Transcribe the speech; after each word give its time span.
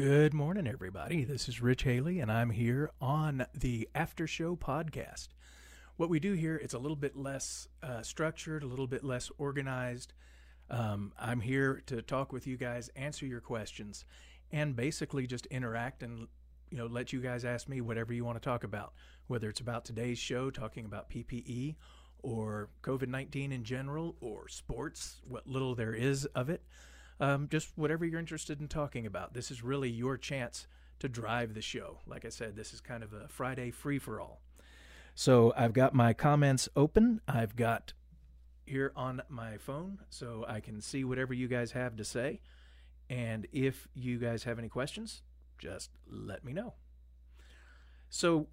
Good 0.00 0.32
morning, 0.32 0.66
everybody. 0.66 1.24
This 1.24 1.46
is 1.46 1.60
Rich 1.60 1.82
Haley, 1.82 2.20
and 2.20 2.32
I'm 2.32 2.48
here 2.48 2.90
on 3.02 3.44
the 3.52 3.86
After 3.94 4.26
Show 4.26 4.56
podcast. 4.56 5.28
What 5.98 6.08
we 6.08 6.18
do 6.18 6.32
here, 6.32 6.56
it's 6.56 6.72
a 6.72 6.78
little 6.78 6.96
bit 6.96 7.16
less 7.16 7.68
uh, 7.82 8.00
structured, 8.00 8.62
a 8.62 8.66
little 8.66 8.86
bit 8.86 9.04
less 9.04 9.30
organized. 9.36 10.14
Um, 10.70 11.12
I'm 11.18 11.42
here 11.42 11.82
to 11.84 12.00
talk 12.00 12.32
with 12.32 12.46
you 12.46 12.56
guys, 12.56 12.88
answer 12.96 13.26
your 13.26 13.42
questions, 13.42 14.06
and 14.50 14.74
basically 14.74 15.26
just 15.26 15.44
interact 15.46 16.02
and 16.02 16.28
you 16.70 16.78
know 16.78 16.86
let 16.86 17.12
you 17.12 17.20
guys 17.20 17.44
ask 17.44 17.68
me 17.68 17.82
whatever 17.82 18.14
you 18.14 18.24
want 18.24 18.40
to 18.40 18.48
talk 18.48 18.64
about, 18.64 18.94
whether 19.26 19.50
it's 19.50 19.60
about 19.60 19.84
today's 19.84 20.18
show, 20.18 20.50
talking 20.50 20.86
about 20.86 21.10
PPE, 21.10 21.76
or 22.22 22.70
COVID 22.82 23.08
19 23.08 23.52
in 23.52 23.64
general, 23.64 24.16
or 24.22 24.48
sports, 24.48 25.20
what 25.28 25.46
little 25.46 25.74
there 25.74 25.92
is 25.92 26.24
of 26.24 26.48
it 26.48 26.62
um, 27.20 27.48
just 27.50 27.76
whatever 27.76 28.04
you're 28.04 28.18
interested 28.18 28.60
in 28.60 28.68
talking 28.68 29.06
about. 29.06 29.34
This 29.34 29.50
is 29.50 29.62
really 29.62 29.90
your 29.90 30.16
chance 30.16 30.66
to 30.98 31.08
drive 31.08 31.54
the 31.54 31.62
show. 31.62 31.98
Like 32.06 32.24
I 32.24 32.30
said, 32.30 32.56
this 32.56 32.72
is 32.72 32.80
kind 32.80 33.02
of 33.02 33.12
a 33.12 33.28
Friday 33.28 33.70
free 33.70 33.98
for 33.98 34.20
all. 34.20 34.40
So 35.14 35.52
I've 35.56 35.72
got 35.72 35.94
my 35.94 36.12
comments 36.12 36.68
open. 36.74 37.20
I've 37.28 37.56
got 37.56 37.92
here 38.66 38.92
on 38.96 39.20
my 39.28 39.56
phone 39.58 39.98
so 40.08 40.44
I 40.48 40.60
can 40.60 40.80
see 40.80 41.04
whatever 41.04 41.34
you 41.34 41.48
guys 41.48 41.72
have 41.72 41.96
to 41.96 42.04
say. 42.04 42.40
And 43.08 43.46
if 43.52 43.88
you 43.94 44.18
guys 44.18 44.44
have 44.44 44.58
any 44.58 44.68
questions, 44.68 45.22
just 45.58 45.90
let 46.08 46.44
me 46.44 46.52
know. 46.52 46.74
So, 48.08 48.46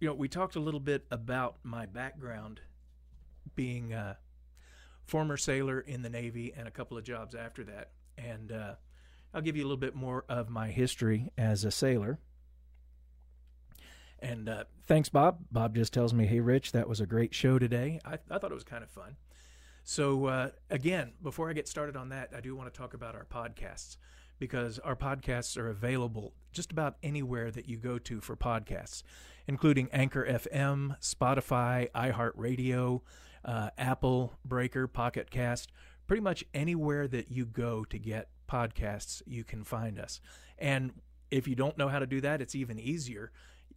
you 0.00 0.08
know, 0.08 0.14
we 0.14 0.28
talked 0.28 0.56
a 0.56 0.60
little 0.60 0.80
bit 0.80 1.06
about 1.10 1.58
my 1.62 1.86
background 1.86 2.60
being 3.54 3.92
uh, 3.92 4.14
former 5.06 5.36
sailor 5.36 5.80
in 5.80 6.02
the 6.02 6.10
Navy 6.10 6.52
and 6.56 6.68
a 6.68 6.70
couple 6.70 6.98
of 6.98 7.04
jobs 7.04 7.34
after 7.34 7.64
that. 7.64 7.90
And 8.18 8.52
uh, 8.52 8.74
I'll 9.32 9.42
give 9.42 9.56
you 9.56 9.62
a 9.62 9.66
little 9.66 9.76
bit 9.76 9.94
more 9.94 10.24
of 10.28 10.48
my 10.48 10.68
history 10.68 11.30
as 11.38 11.64
a 11.64 11.70
sailor. 11.70 12.18
And 14.18 14.48
uh, 14.48 14.64
thanks, 14.86 15.08
Bob. 15.08 15.38
Bob 15.52 15.74
just 15.74 15.92
tells 15.92 16.14
me, 16.14 16.26
hey, 16.26 16.40
Rich, 16.40 16.72
that 16.72 16.88
was 16.88 17.00
a 17.00 17.06
great 17.06 17.34
show 17.34 17.58
today. 17.58 18.00
I, 18.04 18.18
I 18.30 18.38
thought 18.38 18.50
it 18.50 18.54
was 18.54 18.64
kind 18.64 18.82
of 18.82 18.90
fun. 18.90 19.16
So, 19.84 20.26
uh, 20.26 20.50
again, 20.70 21.12
before 21.22 21.48
I 21.48 21.52
get 21.52 21.68
started 21.68 21.96
on 21.96 22.08
that, 22.08 22.30
I 22.36 22.40
do 22.40 22.56
want 22.56 22.72
to 22.72 22.76
talk 22.76 22.94
about 22.94 23.14
our 23.14 23.24
podcasts 23.24 23.98
because 24.38 24.78
our 24.80 24.96
podcasts 24.96 25.56
are 25.56 25.68
available 25.68 26.34
just 26.52 26.72
about 26.72 26.96
anywhere 27.02 27.50
that 27.50 27.68
you 27.68 27.76
go 27.76 27.98
to 27.98 28.20
for 28.20 28.36
podcasts, 28.36 29.02
including 29.46 29.88
Anchor 29.92 30.26
FM, 30.26 30.98
Spotify, 31.00 31.90
iHeartRadio, 31.92 33.02
uh, 33.46 33.70
Apple, 33.78 34.34
Breaker, 34.44 34.86
Pocket 34.86 35.30
Cast, 35.30 35.72
pretty 36.06 36.20
much 36.20 36.44
anywhere 36.52 37.08
that 37.08 37.30
you 37.30 37.46
go 37.46 37.84
to 37.84 37.98
get 37.98 38.28
podcasts, 38.48 39.22
you 39.26 39.44
can 39.44 39.64
find 39.64 39.98
us. 39.98 40.20
And 40.58 40.92
if 41.30 41.48
you 41.48 41.54
don't 41.54 41.78
know 41.78 41.88
how 41.88 41.98
to 41.98 42.06
do 42.06 42.20
that, 42.20 42.42
it's 42.42 42.54
even 42.54 42.78
easier. 42.78 43.32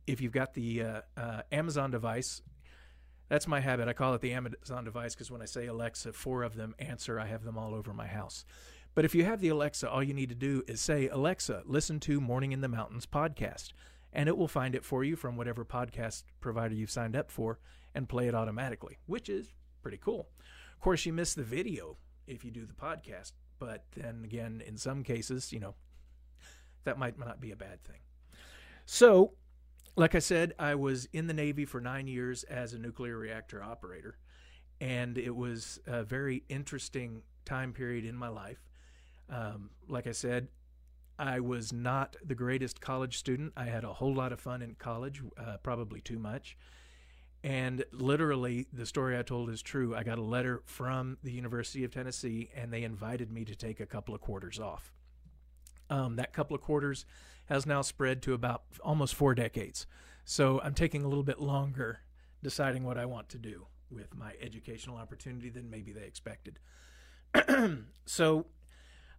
If 0.08 0.22
you've 0.22 0.34
got 0.34 0.54
the 0.54 0.84
uh, 0.84 1.02
uh, 1.16 1.42
Amazon 1.52 1.92
device, 1.92 2.42
that's 3.30 3.48
my 3.48 3.60
habit. 3.60 3.88
I 3.88 3.94
call 3.94 4.16
it 4.16 4.22
the 4.22 4.34
Amazon 4.34 4.84
device 4.84 5.14
because 5.14 5.30
when 5.30 5.42
I 5.42 5.46
say 5.46 5.68
Alexa, 5.68 6.14
four 6.14 6.44
of 6.44 6.56
them 6.56 6.76
answer. 6.80 7.20
I 7.20 7.28
have 7.28 7.44
them 7.44 7.58
all 7.58 7.76
over 7.76 7.94
my 7.94 8.08
house. 8.08 8.44
But 8.96 9.06
if 9.06 9.14
you 9.14 9.24
have 9.24 9.40
the 9.40 9.50
Alexa, 9.50 9.90
all 9.90 10.04
you 10.04 10.16
need 10.16 10.30
to 10.30 10.36
do 10.36 10.64
is 10.68 10.82
say, 10.82 11.08
Alexa, 11.10 11.62
listen 11.66 12.00
to 12.02 12.20
Morning 12.20 12.52
in 12.52 12.62
the 12.62 12.68
Mountains 12.68 13.06
podcast. 13.06 13.72
And 14.12 14.28
it 14.28 14.36
will 14.36 14.48
find 14.48 14.74
it 14.74 14.84
for 14.84 15.04
you 15.04 15.16
from 15.16 15.38
whatever 15.38 15.64
podcast 15.64 16.24
provider 16.42 16.74
you've 16.74 16.90
signed 16.90 17.16
up 17.16 17.30
for 17.30 17.60
and 17.94 18.10
play 18.10 18.28
it 18.28 18.34
automatically, 18.34 18.98
which 19.06 19.30
is 19.30 19.54
pretty 19.82 19.98
cool. 19.98 20.28
Of 20.74 20.80
course, 20.82 21.06
you 21.06 21.14
miss 21.14 21.34
the 21.34 21.44
video 21.44 21.98
if 22.28 22.46
you 22.46 22.52
do 22.52 22.66
the 22.66 22.74
podcast, 22.74 23.34
but 23.58 23.86
then 23.96 24.22
again, 24.24 24.62
in 24.66 24.78
some 24.78 25.04
cases, 25.04 25.52
you 25.52 25.60
know, 25.60 25.76
that 26.84 26.98
might 26.98 27.20
not 27.20 27.42
be 27.42 27.52
a 27.52 27.56
bad 27.56 27.84
thing. 27.84 28.00
So, 28.86 29.34
like 29.96 30.16
I 30.16 30.20
said, 30.20 30.54
I 30.58 30.76
was 30.76 31.08
in 31.12 31.28
the 31.28 31.34
Navy 31.34 31.66
for 31.66 31.82
nine 31.82 32.08
years 32.08 32.44
as 32.44 32.74
a 32.74 32.80
nuclear 32.80 33.18
reactor 33.18 33.62
operator, 33.62 34.18
and 34.80 35.18
it 35.18 35.36
was 35.36 35.80
a 35.86 36.04
very 36.04 36.44
interesting 36.50 37.24
time 37.46 37.74
period 37.74 38.06
in 38.06 38.16
my 38.16 38.30
life. 38.30 38.66
Um, 39.30 39.72
like 39.88 40.08
I 40.08 40.12
said, 40.12 40.48
I 41.20 41.42
was 41.42 41.74
not 41.74 42.16
the 42.26 42.36
greatest 42.36 42.80
college 42.80 43.18
student. 43.18 43.52
I 43.58 43.66
had 43.66 43.84
a 43.84 43.94
whole 43.94 44.16
lot 44.16 44.32
of 44.32 44.40
fun 44.40 44.62
in 44.62 44.76
college, 44.76 45.22
uh, 45.38 45.58
probably 45.62 46.00
too 46.00 46.18
much. 46.18 46.58
And 47.44 47.86
literally, 47.92 48.68
the 48.74 48.86
story 48.86 49.18
I 49.18 49.22
told 49.22 49.50
is 49.50 49.62
true. 49.62 49.96
I 49.96 50.04
got 50.04 50.18
a 50.18 50.24
letter 50.24 50.62
from 50.66 51.18
the 51.24 51.32
University 51.32 51.84
of 51.86 51.92
Tennessee, 51.92 52.50
and 52.56 52.72
they 52.72 52.84
invited 52.84 53.32
me 53.32 53.46
to 53.46 53.56
take 53.56 53.80
a 53.80 53.86
couple 53.86 54.14
of 54.14 54.20
quarters 54.20 54.60
off. 54.60 54.92
Um, 55.90 56.18
that 56.18 56.34
couple 56.34 56.56
of 56.56 56.62
quarters 56.62 57.06
has 57.46 57.66
now 57.66 57.82
spread 57.82 58.22
to 58.24 58.34
about 58.34 58.64
almost 58.84 59.16
four 59.16 59.34
decades. 59.34 59.88
So 60.26 60.62
I'm 60.64 60.74
taking 60.74 61.04
a 61.04 61.08
little 61.08 61.24
bit 61.24 61.40
longer 61.40 62.02
deciding 62.44 62.84
what 62.84 62.98
I 62.98 63.06
want 63.06 63.30
to 63.30 63.38
do 63.38 63.66
with 63.90 64.16
my 64.16 64.34
educational 64.42 64.98
opportunity 64.98 65.50
than 65.50 65.70
maybe 65.70 65.92
they 65.92 66.04
expected. 66.04 66.60
so 68.06 68.46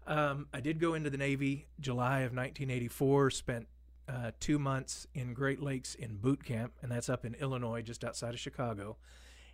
um, 0.07 0.47
I 0.53 0.61
did 0.61 0.79
go 0.79 0.95
into 0.95 1.11
the 1.11 1.17
Navy 1.17 1.67
July 1.81 2.21
of 2.21 2.33
1984, 2.33 3.31
spent 3.31 3.67
uh, 4.11 4.33
two 4.41 4.59
months 4.59 5.07
in 5.15 5.35
Great 5.35 5.63
Lakes 5.63 5.95
in 5.95 6.17
boot 6.17 6.45
camp, 6.45 6.73
and 6.83 6.91
that's 6.91 7.09
up 7.09 7.25
in 7.25 7.35
Illinois, 7.35 7.83
just 7.83 8.05
outside 8.05 8.35
of 8.35 8.41
Chicago. 8.41 8.97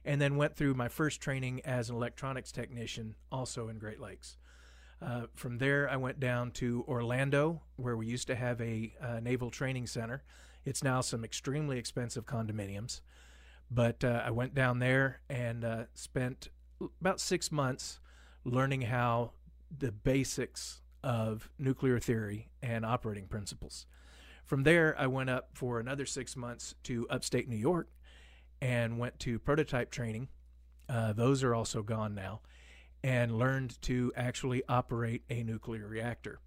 And 0.05 0.21
then 0.21 0.37
went 0.37 0.57
through 0.57 0.75
my 0.75 0.89
first 0.89 1.21
training 1.21 1.61
as 1.65 1.91
an 1.91 1.97
electronics 1.97 2.53
technician, 2.53 3.17
also 3.31 3.69
in 3.69 3.79
Great 3.79 4.01
Lakes. 4.01 4.37
Uh, 5.03 5.23
from 5.35 5.59
there, 5.59 5.91
I 5.91 5.97
went 5.97 6.21
down 6.21 6.53
to 6.53 6.85
Orlando, 6.89 7.61
where 7.77 7.97
we 7.97 8.07
used 8.07 8.29
to 8.29 8.35
have 8.35 8.61
a 8.61 8.95
uh, 9.01 9.21
naval 9.21 9.51
training 9.51 9.89
center. 9.89 10.23
It's 10.65 10.83
now 10.83 11.01
some 11.01 11.25
extremely 11.25 11.79
expensive 11.79 12.25
condominiums. 12.25 13.01
But 13.71 14.05
uh, 14.05 14.23
I 14.25 14.31
went 14.31 14.55
down 14.55 14.79
there 14.79 15.21
and 15.29 15.65
uh, 15.65 15.85
spent 15.95 16.49
about 17.01 17.21
six 17.21 17.51
months 17.51 18.01
learning 18.45 18.83
how 18.83 19.33
the 19.77 19.91
basics 19.93 20.83
of 21.03 21.51
nuclear 21.59 21.99
theory 21.99 22.49
and 22.63 22.87
operating 22.87 23.27
principles. 23.27 23.87
From 24.47 24.63
there, 24.63 24.95
I 24.97 25.09
went 25.09 25.29
up 25.29 25.51
for 25.55 25.81
another 25.81 26.07
six 26.07 26.37
months 26.37 26.77
to 26.85 27.05
upstate 27.11 27.49
New 27.49 27.57
York 27.57 27.89
and 28.63 28.97
went 28.97 29.19
to 29.21 29.41
prototype 29.41 29.91
training. 29.91 30.29
Uh, 30.89 31.13
those 31.13 31.43
are 31.43 31.53
also 31.53 31.83
gone 31.83 32.15
now, 32.15 32.43
and 33.03 33.41
learned 33.41 33.83
to 33.83 34.13
actually 34.15 34.63
operate 34.69 35.25
a 35.29 35.43
nuclear 35.43 35.89
reactor. 35.89 36.39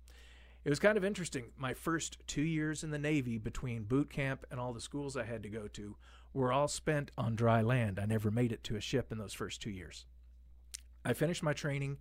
It 0.63 0.69
was 0.69 0.79
kind 0.79 0.97
of 0.97 1.03
interesting. 1.03 1.51
My 1.57 1.74
first 1.74 2.18
two 2.25 2.41
years 2.41 2.85
in 2.85 2.91
the 2.91 2.97
Navy, 2.97 3.38
between 3.38 3.83
boot 3.83 4.09
camp 4.09 4.45
and 4.50 4.62
all 4.62 4.71
the 4.71 4.79
schools 4.79 5.18
I 5.18 5.25
had 5.25 5.44
to 5.44 5.50
go 5.50 5.68
to, 5.68 5.97
were 6.33 6.53
all 6.53 6.69
spent 6.69 7.12
on 7.18 7.35
dry 7.35 7.62
land. 7.62 8.00
I 8.00 8.06
never 8.06 8.31
made 8.31 8.53
it 8.53 8.63
to 8.65 8.77
a 8.77 8.81
ship 8.81 9.12
in 9.12 9.18
those 9.18 9.33
first 9.33 9.62
two 9.62 9.71
years. 9.71 10.06
I 11.03 11.12
finished 11.12 11.44
my 11.44 11.53
training 11.53 11.97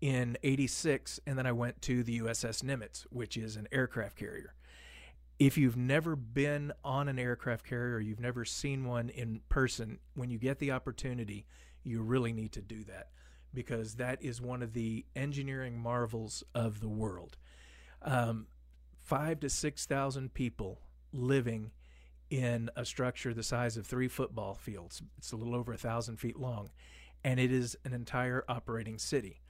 in 0.00 0.38
86, 0.42 1.20
and 1.26 1.38
then 1.38 1.46
I 1.46 1.52
went 1.52 1.82
to 1.82 2.02
the 2.02 2.20
USS 2.20 2.62
Nimitz, 2.62 3.02
which 3.10 3.36
is 3.36 3.56
an 3.56 3.68
aircraft 3.70 4.16
carrier 4.16 4.54
if 5.38 5.58
you've 5.58 5.76
never 5.76 6.16
been 6.16 6.72
on 6.84 7.08
an 7.08 7.18
aircraft 7.18 7.66
carrier 7.66 7.96
or 7.96 8.00
you've 8.00 8.20
never 8.20 8.44
seen 8.44 8.84
one 8.84 9.10
in 9.10 9.40
person, 9.48 9.98
when 10.14 10.30
you 10.30 10.38
get 10.38 10.58
the 10.58 10.70
opportunity, 10.70 11.46
you 11.82 12.02
really 12.02 12.32
need 12.32 12.52
to 12.52 12.62
do 12.62 12.84
that 12.84 13.08
because 13.52 13.94
that 13.94 14.22
is 14.22 14.40
one 14.40 14.62
of 14.62 14.72
the 14.72 15.04
engineering 15.14 15.78
marvels 15.78 16.42
of 16.54 16.80
the 16.80 16.88
world. 16.88 17.36
Um, 18.02 18.46
five 19.02 19.40
to 19.40 19.50
6,000 19.50 20.34
people 20.34 20.80
living 21.12 21.70
in 22.28 22.70
a 22.74 22.84
structure 22.84 23.32
the 23.32 23.42
size 23.42 23.76
of 23.76 23.86
three 23.86 24.08
football 24.08 24.54
fields. 24.54 25.02
It's 25.18 25.32
a 25.32 25.36
little 25.36 25.54
over 25.54 25.72
a 25.72 25.78
thousand 25.78 26.16
feet 26.16 26.38
long, 26.38 26.70
and 27.22 27.38
it 27.38 27.52
is 27.52 27.76
an 27.84 27.92
entire 27.92 28.44
operating 28.48 28.98
city. 28.98 29.40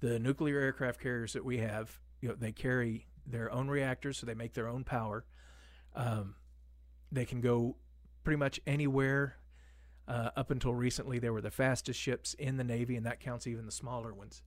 The 0.00 0.18
nuclear 0.18 0.58
aircraft 0.60 1.00
carriers 1.00 1.32
that 1.34 1.44
we 1.44 1.58
have, 1.58 2.00
you 2.20 2.28
know, 2.28 2.34
they 2.34 2.52
carry 2.52 3.06
their 3.26 3.50
own 3.52 3.68
reactors, 3.68 4.18
so 4.18 4.26
they 4.26 4.34
make 4.34 4.54
their 4.54 4.68
own 4.68 4.84
power. 4.84 5.24
Um, 5.94 6.34
they 7.12 7.24
can 7.24 7.40
go 7.40 7.76
pretty 8.24 8.38
much 8.38 8.60
anywhere. 8.66 9.36
Uh, 10.06 10.30
up 10.36 10.50
until 10.50 10.74
recently, 10.74 11.18
they 11.18 11.30
were 11.30 11.40
the 11.40 11.50
fastest 11.50 11.98
ships 11.98 12.34
in 12.34 12.56
the 12.58 12.64
Navy, 12.64 12.96
and 12.96 13.06
that 13.06 13.20
counts 13.20 13.46
even 13.46 13.64
the 13.66 13.72
smaller 13.72 14.12
ones. 14.12 14.42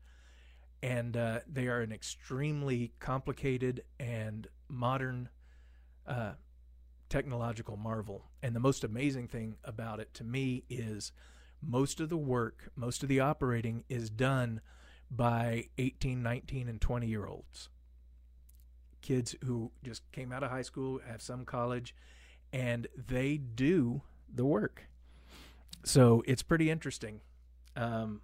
and 0.84 1.18
uh, 1.18 1.40
they 1.52 1.68
are 1.68 1.82
an 1.82 1.92
extremely 1.92 2.94
complicated 3.00 3.84
and 4.00 4.48
modern 4.70 5.30
uh, 6.06 6.34
technological 7.10 7.78
marvel. 7.78 8.26
And 8.44 8.56
the 8.56 8.60
most 8.60 8.84
amazing 8.84 9.28
thing 9.28 9.56
about 9.64 10.00
it 10.00 10.14
to 10.16 10.24
me 10.24 10.64
is 10.70 11.12
most 11.62 12.00
of 12.00 12.10
the 12.10 12.18
work, 12.18 12.70
most 12.76 13.02
of 13.04 13.10
the 13.10 13.20
operating 13.20 13.84
is 13.90 14.10
done 14.10 14.62
by 15.10 15.70
18, 15.78 16.22
19, 16.22 16.70
and 16.70 16.80
20 16.80 17.08
year 17.08 17.26
olds. 17.26 17.70
Kids 19.02 19.36
who 19.46 19.72
just 19.84 20.10
came 20.12 20.32
out 20.32 20.44
of 20.44 20.52
high 20.52 20.62
school, 20.62 21.00
have 21.08 21.22
some 21.22 21.46
college, 21.46 21.96
and 22.52 22.88
they 22.96 23.38
do 23.38 24.02
the 24.34 24.46
work. 24.46 24.88
So 25.84 26.24
it's 26.28 26.44
pretty 26.44 26.70
interesting. 26.70 27.22
Um, 27.76 28.22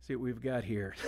see 0.00 0.14
what 0.14 0.22
we've 0.22 0.42
got 0.42 0.64
here. 0.64 0.94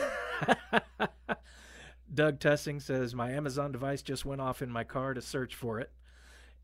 Doug 2.15 2.41
Tussing 2.41 2.81
says, 2.81 3.15
My 3.15 3.33
Amazon 3.33 3.73
device 3.73 4.03
just 4.03 4.25
went 4.25 4.41
off 4.41 4.63
in 4.63 4.71
my 4.71 4.85
car 4.85 5.15
to 5.15 5.23
search 5.23 5.55
for 5.55 5.81
it. 5.81 5.91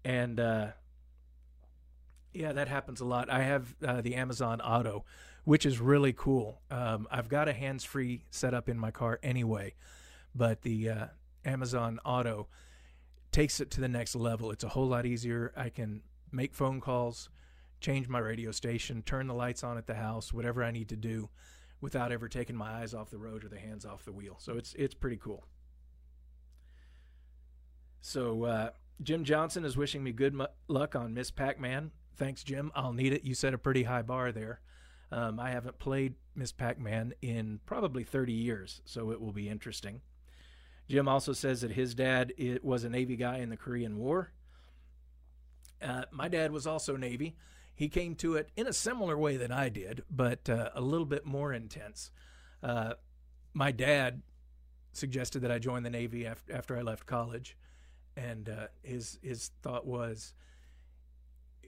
And 0.04 0.40
uh, 0.40 0.68
yeah, 2.32 2.52
that 2.52 2.68
happens 2.68 3.00
a 3.00 3.04
lot. 3.04 3.30
I 3.30 3.42
have 3.42 3.74
uh, 3.84 4.00
the 4.00 4.14
Amazon 4.14 4.60
Auto, 4.60 5.04
which 5.44 5.64
is 5.64 5.80
really 5.80 6.12
cool. 6.12 6.60
Um, 6.70 7.06
I've 7.10 7.28
got 7.28 7.48
a 7.48 7.52
hands 7.52 7.84
free 7.84 8.24
setup 8.30 8.68
in 8.68 8.78
my 8.78 8.90
car 8.90 9.18
anyway, 9.22 9.74
but 10.34 10.62
the 10.62 10.90
uh, 10.90 11.06
Amazon 11.46 11.98
Auto 12.04 12.48
takes 13.32 13.60
it 13.60 13.70
to 13.72 13.80
the 13.80 13.88
next 13.88 14.14
level. 14.14 14.50
It's 14.50 14.64
a 14.64 14.68
whole 14.68 14.86
lot 14.86 15.06
easier. 15.06 15.52
I 15.56 15.68
can 15.68 16.02
make 16.32 16.54
phone 16.54 16.80
calls, 16.80 17.28
change 17.80 18.08
my 18.08 18.18
radio 18.18 18.50
station, 18.50 19.02
turn 19.02 19.26
the 19.26 19.34
lights 19.34 19.62
on 19.62 19.78
at 19.78 19.86
the 19.86 19.94
house, 19.94 20.32
whatever 20.32 20.62
I 20.64 20.70
need 20.70 20.88
to 20.90 20.96
do 20.96 21.28
without 21.80 22.12
ever 22.12 22.28
taking 22.28 22.56
my 22.56 22.80
eyes 22.80 22.94
off 22.94 23.10
the 23.10 23.18
road 23.18 23.44
or 23.44 23.48
the 23.48 23.58
hands 23.58 23.84
off 23.84 24.04
the 24.04 24.12
wheel. 24.12 24.36
So 24.38 24.56
it's 24.56 24.74
it's 24.74 24.94
pretty 24.94 25.18
cool. 25.18 25.44
So 28.00 28.44
uh, 28.44 28.70
Jim 29.02 29.24
Johnson 29.24 29.64
is 29.64 29.76
wishing 29.76 30.02
me 30.02 30.12
good 30.12 30.34
mu- 30.34 30.46
luck 30.68 30.94
on 30.94 31.12
Miss 31.12 31.30
Pac-Man. 31.30 31.90
Thanks, 32.16 32.42
Jim. 32.42 32.70
I'll 32.74 32.92
need 32.92 33.12
it. 33.12 33.24
You 33.24 33.34
set 33.34 33.52
a 33.52 33.58
pretty 33.58 33.82
high 33.82 34.02
bar 34.02 34.32
there. 34.32 34.60
Um, 35.12 35.38
I 35.38 35.50
haven't 35.50 35.78
played 35.78 36.14
Miss 36.34 36.52
Pac-Man 36.52 37.14
in 37.20 37.60
probably 37.66 38.04
30 38.04 38.32
years, 38.32 38.80
so 38.84 39.10
it 39.10 39.20
will 39.20 39.32
be 39.32 39.48
interesting. 39.48 40.00
Jim 40.88 41.08
also 41.08 41.32
says 41.32 41.62
that 41.62 41.72
his 41.72 41.94
dad 41.94 42.32
was 42.62 42.84
a 42.84 42.88
Navy 42.88 43.16
guy 43.16 43.38
in 43.38 43.50
the 43.50 43.56
Korean 43.56 43.98
War. 43.98 44.30
Uh, 45.82 46.04
my 46.10 46.28
dad 46.28 46.52
was 46.52 46.66
also 46.66 46.96
Navy. 46.96 47.36
He 47.74 47.88
came 47.88 48.14
to 48.16 48.36
it 48.36 48.50
in 48.56 48.66
a 48.66 48.72
similar 48.72 49.18
way 49.18 49.36
that 49.36 49.52
I 49.52 49.68
did, 49.68 50.02
but 50.10 50.48
uh, 50.48 50.70
a 50.74 50.80
little 50.80 51.04
bit 51.04 51.26
more 51.26 51.52
intense. 51.52 52.10
Uh, 52.62 52.94
my 53.52 53.70
dad 53.70 54.22
suggested 54.92 55.40
that 55.40 55.50
I 55.50 55.58
join 55.58 55.82
the 55.82 55.90
Navy 55.90 56.26
after, 56.26 56.52
after 56.54 56.76
I 56.76 56.82
left 56.82 57.04
college, 57.04 57.56
and 58.16 58.48
uh, 58.48 58.66
his 58.82 59.18
his 59.22 59.50
thought 59.62 59.86
was, 59.86 60.32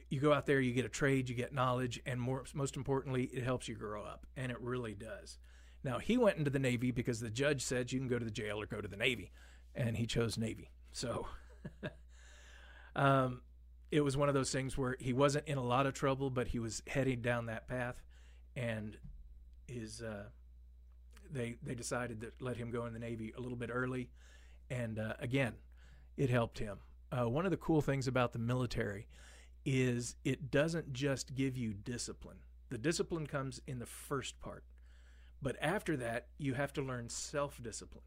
you 0.08 0.20
go 0.20 0.32
out 0.32 0.46
there, 0.46 0.60
you 0.60 0.72
get 0.72 0.86
a 0.86 0.88
trade, 0.88 1.28
you 1.28 1.34
get 1.34 1.52
knowledge, 1.52 2.00
and 2.06 2.20
more 2.20 2.44
most 2.54 2.76
importantly, 2.76 3.24
it 3.24 3.42
helps 3.42 3.68
you 3.68 3.74
grow 3.74 4.02
up, 4.02 4.26
and 4.36 4.50
it 4.50 4.60
really 4.60 4.94
does. 4.94 5.38
Now 5.84 5.98
he 5.98 6.16
went 6.16 6.38
into 6.38 6.50
the 6.50 6.58
Navy 6.58 6.90
because 6.90 7.20
the 7.20 7.30
judge 7.30 7.62
said 7.62 7.92
you 7.92 7.98
can 7.98 8.08
go 8.08 8.18
to 8.18 8.24
the 8.24 8.30
jail 8.30 8.60
or 8.60 8.66
go 8.66 8.80
to 8.80 8.88
the 8.88 8.96
Navy, 8.96 9.32
and 9.74 9.96
he 9.96 10.06
chose 10.06 10.38
Navy. 10.38 10.70
So. 10.92 11.26
um, 12.96 13.42
it 13.90 14.02
was 14.02 14.16
one 14.16 14.28
of 14.28 14.34
those 14.34 14.50
things 14.50 14.76
where 14.76 14.96
he 15.00 15.12
wasn't 15.12 15.46
in 15.46 15.56
a 15.56 15.62
lot 15.62 15.86
of 15.86 15.94
trouble, 15.94 16.30
but 16.30 16.48
he 16.48 16.58
was 16.58 16.82
heading 16.86 17.22
down 17.22 17.46
that 17.46 17.68
path, 17.68 18.02
and 18.54 18.96
his 19.66 20.02
uh, 20.02 20.24
they 21.30 21.56
they 21.62 21.74
decided 21.74 22.20
to 22.20 22.32
let 22.40 22.56
him 22.56 22.70
go 22.70 22.86
in 22.86 22.92
the 22.92 22.98
Navy 22.98 23.32
a 23.36 23.40
little 23.40 23.56
bit 23.56 23.70
early, 23.72 24.10
and 24.70 24.98
uh, 24.98 25.14
again, 25.20 25.54
it 26.16 26.30
helped 26.30 26.58
him. 26.58 26.78
Uh, 27.10 27.28
one 27.28 27.46
of 27.46 27.50
the 27.50 27.56
cool 27.56 27.80
things 27.80 28.06
about 28.06 28.32
the 28.32 28.38
military 28.38 29.06
is 29.64 30.16
it 30.24 30.50
doesn't 30.50 30.92
just 30.92 31.34
give 31.34 31.56
you 31.56 31.72
discipline. 31.72 32.38
The 32.70 32.78
discipline 32.78 33.26
comes 33.26 33.60
in 33.66 33.78
the 33.78 33.86
first 33.86 34.38
part, 34.40 34.64
but 35.40 35.56
after 35.60 35.96
that, 35.96 36.26
you 36.38 36.54
have 36.54 36.72
to 36.74 36.82
learn 36.82 37.08
self 37.08 37.62
discipline. 37.62 38.04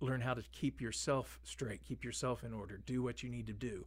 Learn 0.00 0.20
how 0.20 0.34
to 0.34 0.42
keep 0.52 0.80
yourself 0.80 1.38
straight, 1.44 1.82
keep 1.82 2.04
yourself 2.04 2.44
in 2.44 2.52
order, 2.52 2.80
do 2.84 3.02
what 3.02 3.22
you 3.22 3.30
need 3.30 3.46
to 3.46 3.52
do 3.52 3.86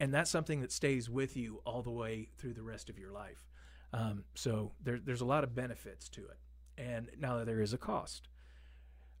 and 0.00 0.14
that's 0.14 0.30
something 0.30 0.60
that 0.60 0.72
stays 0.72 1.10
with 1.10 1.36
you 1.36 1.60
all 1.64 1.82
the 1.82 1.90
way 1.90 2.28
through 2.38 2.54
the 2.54 2.62
rest 2.62 2.88
of 2.88 2.98
your 2.98 3.10
life. 3.10 3.44
Um, 3.92 4.24
so 4.34 4.72
there, 4.82 4.98
there's 5.02 5.22
a 5.22 5.26
lot 5.26 5.44
of 5.44 5.54
benefits 5.54 6.08
to 6.10 6.20
it, 6.20 6.38
and 6.76 7.10
now 7.18 7.44
there 7.44 7.60
is 7.60 7.72
a 7.72 7.78
cost. 7.78 8.28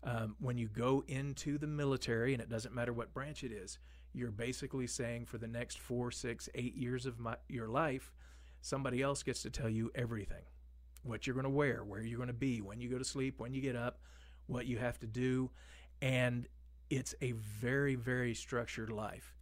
Um, 0.04 0.36
when 0.38 0.58
you 0.58 0.68
go 0.68 1.02
into 1.08 1.58
the 1.58 1.66
military, 1.66 2.32
and 2.32 2.42
it 2.42 2.48
doesn't 2.48 2.74
matter 2.74 2.92
what 2.92 3.12
branch 3.12 3.42
it 3.42 3.50
is, 3.50 3.78
you're 4.12 4.30
basically 4.30 4.86
saying 4.86 5.26
for 5.26 5.38
the 5.38 5.48
next 5.48 5.78
four, 5.78 6.10
six, 6.10 6.48
eight 6.54 6.76
years 6.76 7.06
of 7.06 7.18
my, 7.18 7.36
your 7.48 7.68
life, 7.68 8.12
somebody 8.60 9.02
else 9.02 9.22
gets 9.22 9.42
to 9.42 9.50
tell 9.50 9.68
you 9.68 9.90
everything 9.94 10.42
what 11.02 11.26
you're 11.26 11.34
going 11.34 11.44
to 11.44 11.50
wear, 11.50 11.84
where 11.84 12.02
you're 12.02 12.18
going 12.18 12.28
to 12.28 12.32
be, 12.32 12.60
when 12.60 12.80
you 12.80 12.88
go 12.88 12.98
to 12.98 13.04
sleep, 13.04 13.38
when 13.38 13.54
you 13.54 13.60
get 13.60 13.76
up, 13.76 14.00
what 14.46 14.66
you 14.66 14.78
have 14.78 14.98
to 15.00 15.06
do. 15.06 15.50
And 16.00 16.46
it's 16.90 17.14
a 17.20 17.32
very, 17.32 17.94
very 17.94 18.34
structured 18.34 18.90
life. 18.90 19.34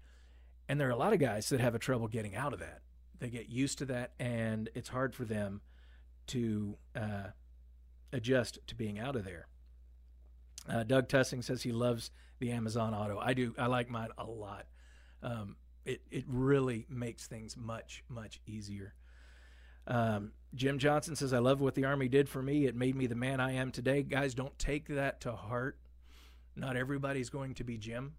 And 0.68 0.80
there 0.80 0.88
are 0.88 0.92
a 0.92 0.96
lot 0.96 1.12
of 1.12 1.18
guys 1.18 1.48
that 1.50 1.60
have 1.60 1.74
a 1.74 1.78
trouble 1.78 2.08
getting 2.08 2.34
out 2.34 2.52
of 2.52 2.58
that. 2.60 2.80
They 3.18 3.30
get 3.30 3.48
used 3.48 3.78
to 3.78 3.86
that, 3.86 4.12
and 4.18 4.68
it's 4.74 4.88
hard 4.88 5.14
for 5.14 5.24
them 5.24 5.62
to 6.28 6.76
uh, 6.94 7.28
adjust 8.12 8.58
to 8.66 8.74
being 8.74 8.98
out 8.98 9.16
of 9.16 9.24
there. 9.24 9.46
Uh, 10.68 10.82
Doug 10.82 11.08
Tussing 11.08 11.42
says 11.42 11.62
he 11.62 11.72
loves 11.72 12.10
the 12.40 12.50
Amazon 12.50 12.92
Auto. 12.94 13.18
I 13.18 13.32
do. 13.32 13.54
I 13.58 13.66
like 13.66 13.88
mine 13.88 14.08
a 14.18 14.24
lot. 14.24 14.66
Um, 15.22 15.56
it 15.84 16.02
it 16.10 16.24
really 16.26 16.86
makes 16.90 17.26
things 17.26 17.56
much 17.56 18.02
much 18.08 18.40
easier. 18.46 18.94
Um, 19.86 20.32
Jim 20.54 20.78
Johnson 20.78 21.16
says 21.16 21.32
I 21.32 21.38
love 21.38 21.60
what 21.60 21.74
the 21.74 21.84
Army 21.84 22.08
did 22.08 22.28
for 22.28 22.42
me. 22.42 22.66
It 22.66 22.74
made 22.74 22.96
me 22.96 23.06
the 23.06 23.14
man 23.14 23.40
I 23.40 23.52
am 23.52 23.70
today. 23.70 24.02
Guys, 24.02 24.34
don't 24.34 24.58
take 24.58 24.88
that 24.88 25.20
to 25.22 25.32
heart. 25.32 25.78
Not 26.54 26.76
everybody's 26.76 27.28
going 27.28 27.54
to 27.54 27.64
be 27.64 27.76
Jim. 27.76 28.14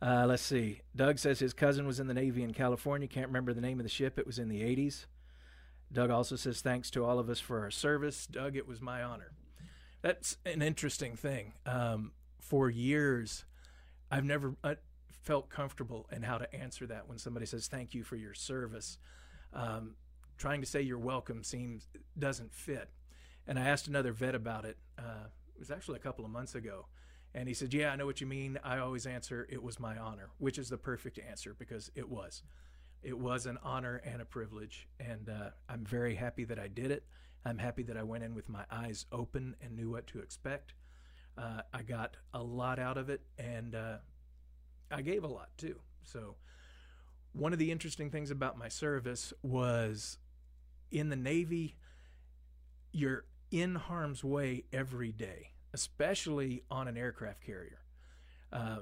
Uh, 0.00 0.26
let's 0.26 0.42
see. 0.42 0.80
Doug 0.94 1.18
says 1.18 1.38
his 1.38 1.52
cousin 1.52 1.86
was 1.86 2.00
in 2.00 2.06
the 2.06 2.14
Navy 2.14 2.42
in 2.42 2.52
California. 2.52 3.06
Can't 3.06 3.28
remember 3.28 3.52
the 3.52 3.60
name 3.60 3.78
of 3.78 3.84
the 3.84 3.90
ship. 3.90 4.18
It 4.18 4.26
was 4.26 4.38
in 4.38 4.48
the 4.48 4.60
80s. 4.60 5.06
Doug 5.92 6.10
also 6.10 6.36
says 6.36 6.60
thanks 6.60 6.90
to 6.90 7.04
all 7.04 7.18
of 7.18 7.28
us 7.28 7.38
for 7.38 7.60
our 7.60 7.70
service. 7.70 8.26
Doug, 8.26 8.56
it 8.56 8.66
was 8.66 8.80
my 8.80 9.02
honor. 9.02 9.32
That's 10.00 10.38
an 10.44 10.62
interesting 10.62 11.16
thing. 11.16 11.52
Um, 11.66 12.12
for 12.40 12.68
years, 12.68 13.44
I've 14.10 14.24
never 14.24 14.56
felt 15.22 15.48
comfortable 15.48 16.08
in 16.10 16.22
how 16.22 16.38
to 16.38 16.52
answer 16.54 16.86
that 16.86 17.08
when 17.08 17.18
somebody 17.18 17.46
says 17.46 17.68
thank 17.68 17.94
you 17.94 18.02
for 18.02 18.16
your 18.16 18.34
service. 18.34 18.98
Um, 19.52 19.94
trying 20.38 20.60
to 20.60 20.66
say 20.66 20.82
you're 20.82 20.98
welcome 20.98 21.44
seems 21.44 21.88
doesn't 22.18 22.52
fit. 22.52 22.90
And 23.46 23.58
I 23.58 23.68
asked 23.68 23.88
another 23.88 24.12
vet 24.12 24.34
about 24.34 24.64
it. 24.64 24.76
Uh, 24.98 25.26
it 25.54 25.58
was 25.58 25.70
actually 25.70 25.96
a 25.96 26.02
couple 26.02 26.24
of 26.24 26.30
months 26.30 26.54
ago 26.54 26.86
and 27.34 27.48
he 27.48 27.54
said, 27.54 27.72
Yeah, 27.72 27.90
I 27.90 27.96
know 27.96 28.06
what 28.06 28.20
you 28.20 28.26
mean. 28.26 28.58
I 28.62 28.78
always 28.78 29.06
answer, 29.06 29.46
It 29.50 29.62
was 29.62 29.80
my 29.80 29.96
honor, 29.96 30.30
which 30.38 30.58
is 30.58 30.68
the 30.68 30.78
perfect 30.78 31.18
answer 31.18 31.54
because 31.58 31.90
it 31.94 32.08
was. 32.08 32.42
It 33.02 33.18
was 33.18 33.46
an 33.46 33.58
honor 33.62 34.00
and 34.04 34.20
a 34.22 34.24
privilege. 34.24 34.88
And 35.00 35.28
uh, 35.28 35.50
I'm 35.68 35.84
very 35.84 36.14
happy 36.14 36.44
that 36.44 36.58
I 36.58 36.68
did 36.68 36.90
it. 36.90 37.04
I'm 37.44 37.58
happy 37.58 37.82
that 37.84 37.96
I 37.96 38.02
went 38.02 38.22
in 38.22 38.34
with 38.34 38.48
my 38.48 38.64
eyes 38.70 39.06
open 39.10 39.56
and 39.60 39.74
knew 39.74 39.90
what 39.90 40.06
to 40.08 40.20
expect. 40.20 40.74
Uh, 41.36 41.62
I 41.72 41.82
got 41.82 42.16
a 42.34 42.42
lot 42.42 42.78
out 42.78 42.98
of 42.98 43.08
it 43.08 43.22
and 43.38 43.74
uh, 43.74 43.96
I 44.90 45.02
gave 45.02 45.24
a 45.24 45.28
lot 45.28 45.48
too. 45.56 45.80
So, 46.04 46.36
one 47.32 47.52
of 47.52 47.58
the 47.58 47.70
interesting 47.70 48.10
things 48.10 48.30
about 48.30 48.58
my 48.58 48.68
service 48.68 49.32
was 49.42 50.18
in 50.90 51.08
the 51.08 51.16
Navy, 51.16 51.76
you're 52.92 53.24
in 53.50 53.74
harm's 53.74 54.22
way 54.22 54.64
every 54.72 55.12
day 55.12 55.52
especially 55.72 56.62
on 56.70 56.88
an 56.88 56.96
aircraft 56.96 57.44
carrier. 57.44 57.80
Uh, 58.52 58.78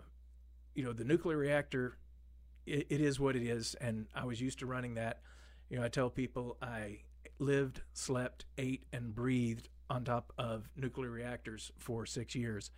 you 0.75 0.85
know, 0.85 0.93
the 0.93 1.05
nuclear 1.05 1.37
reactor, 1.37 1.97
it, 2.67 2.87
it 2.91 3.01
is 3.01 3.21
what 3.21 3.37
it 3.37 3.43
is, 3.43 3.75
and 3.81 4.07
I 4.15 4.25
was 4.25 4.41
used 4.41 4.59
to 4.61 4.67
running 4.67 4.95
that. 4.95 5.21
You 5.69 5.79
know, 5.79 5.85
I 5.85 5.89
tell 5.89 6.11
people 6.11 6.57
I 6.61 7.01
lived, 7.39 7.83
slept, 7.93 8.45
ate, 8.59 8.85
and 8.93 9.15
breathed 9.15 9.69
on 9.89 10.05
top 10.05 10.33
of 10.39 10.69
nuclear 10.77 11.11
reactors 11.11 11.73
for 11.79 12.07
six 12.07 12.35
years. 12.35 12.71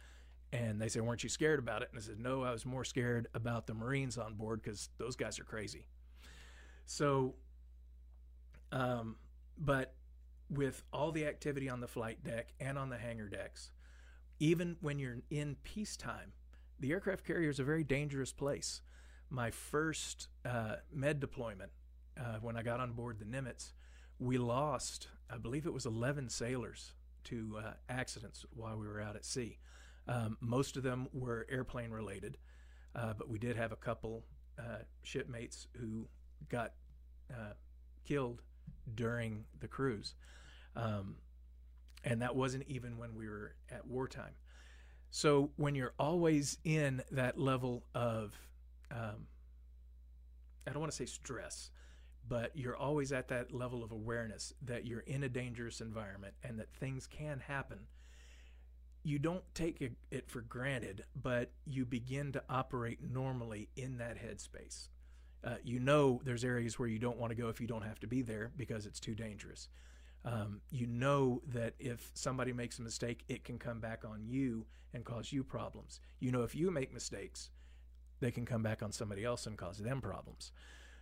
And 0.52 0.80
they 0.80 0.88
said, 0.88 1.02
Weren't 1.02 1.22
you 1.22 1.28
scared 1.28 1.58
about 1.58 1.82
it? 1.82 1.88
And 1.90 1.98
I 1.98 2.02
said, 2.02 2.18
No, 2.18 2.42
I 2.42 2.52
was 2.52 2.66
more 2.66 2.84
scared 2.84 3.28
about 3.34 3.66
the 3.66 3.74
Marines 3.74 4.18
on 4.18 4.34
board 4.34 4.62
because 4.62 4.90
those 4.98 5.16
guys 5.16 5.38
are 5.38 5.44
crazy. 5.44 5.86
So, 6.84 7.34
um, 8.70 9.16
but 9.58 9.94
with 10.50 10.82
all 10.92 11.12
the 11.12 11.26
activity 11.26 11.68
on 11.68 11.80
the 11.80 11.88
flight 11.88 12.22
deck 12.22 12.52
and 12.60 12.78
on 12.78 12.90
the 12.90 12.98
hangar 12.98 13.28
decks, 13.28 13.72
even 14.38 14.76
when 14.80 14.98
you're 14.98 15.18
in 15.30 15.56
peacetime, 15.62 16.32
the 16.80 16.90
aircraft 16.90 17.24
carrier 17.24 17.48
is 17.48 17.60
a 17.60 17.64
very 17.64 17.84
dangerous 17.84 18.32
place. 18.32 18.82
My 19.30 19.50
first 19.50 20.28
uh, 20.44 20.76
med 20.92 21.20
deployment, 21.20 21.70
uh, 22.18 22.38
when 22.40 22.56
I 22.56 22.62
got 22.62 22.80
on 22.80 22.92
board 22.92 23.18
the 23.18 23.24
Nimitz, 23.24 23.72
we 24.18 24.36
lost, 24.36 25.08
I 25.30 25.38
believe 25.38 25.64
it 25.64 25.72
was 25.72 25.86
11 25.86 26.28
sailors 26.28 26.92
to 27.24 27.60
uh, 27.64 27.70
accidents 27.88 28.44
while 28.54 28.76
we 28.76 28.86
were 28.86 29.00
out 29.00 29.16
at 29.16 29.24
sea. 29.24 29.58
Um, 30.08 30.36
most 30.40 30.76
of 30.76 30.82
them 30.82 31.08
were 31.12 31.46
airplane 31.50 31.90
related, 31.90 32.38
uh, 32.94 33.14
but 33.16 33.28
we 33.28 33.38
did 33.38 33.56
have 33.56 33.72
a 33.72 33.76
couple 33.76 34.24
uh, 34.58 34.82
shipmates 35.02 35.66
who 35.78 36.06
got 36.48 36.72
uh, 37.30 37.52
killed 38.04 38.42
during 38.94 39.44
the 39.60 39.68
cruise. 39.68 40.14
Um, 40.76 41.16
and 42.04 42.20
that 42.22 42.34
wasn't 42.34 42.64
even 42.66 42.98
when 42.98 43.14
we 43.14 43.28
were 43.28 43.54
at 43.70 43.86
wartime. 43.86 44.34
So 45.10 45.50
when 45.56 45.74
you're 45.74 45.94
always 45.98 46.58
in 46.64 47.02
that 47.12 47.38
level 47.38 47.84
of, 47.94 48.32
um, 48.90 49.26
I 50.66 50.72
don't 50.72 50.80
want 50.80 50.90
to 50.90 50.96
say 50.96 51.06
stress, 51.06 51.70
but 52.28 52.50
you're 52.54 52.76
always 52.76 53.12
at 53.12 53.28
that 53.28 53.52
level 53.52 53.84
of 53.84 53.92
awareness 53.92 54.54
that 54.62 54.86
you're 54.86 55.00
in 55.00 55.22
a 55.24 55.28
dangerous 55.28 55.80
environment 55.80 56.34
and 56.42 56.58
that 56.58 56.72
things 56.72 57.06
can 57.06 57.40
happen. 57.40 57.78
You 59.04 59.18
don't 59.18 59.42
take 59.54 59.80
it 60.10 60.30
for 60.30 60.42
granted, 60.42 61.04
but 61.20 61.50
you 61.66 61.84
begin 61.84 62.32
to 62.32 62.42
operate 62.48 63.00
normally 63.02 63.68
in 63.76 63.98
that 63.98 64.16
headspace. 64.16 64.88
Uh, 65.44 65.56
you 65.64 65.80
know 65.80 66.20
there's 66.24 66.44
areas 66.44 66.78
where 66.78 66.88
you 66.88 67.00
don't 67.00 67.18
want 67.18 67.30
to 67.30 67.34
go 67.34 67.48
if 67.48 67.60
you 67.60 67.66
don't 67.66 67.82
have 67.82 67.98
to 67.98 68.06
be 68.06 68.22
there 68.22 68.52
because 68.56 68.86
it's 68.86 69.00
too 69.00 69.14
dangerous. 69.14 69.68
Um, 70.24 70.60
you 70.70 70.86
know 70.86 71.42
that 71.48 71.74
if 71.80 72.12
somebody 72.14 72.52
makes 72.52 72.78
a 72.78 72.82
mistake, 72.82 73.24
it 73.28 73.42
can 73.42 73.58
come 73.58 73.80
back 73.80 74.04
on 74.04 74.24
you 74.24 74.66
and 74.94 75.04
cause 75.04 75.32
you 75.32 75.42
problems. 75.42 75.98
You 76.20 76.30
know 76.30 76.42
if 76.42 76.54
you 76.54 76.70
make 76.70 76.94
mistakes, 76.94 77.50
they 78.20 78.30
can 78.30 78.46
come 78.46 78.62
back 78.62 78.82
on 78.82 78.92
somebody 78.92 79.24
else 79.24 79.46
and 79.46 79.58
cause 79.58 79.78
them 79.78 80.00
problems. 80.00 80.52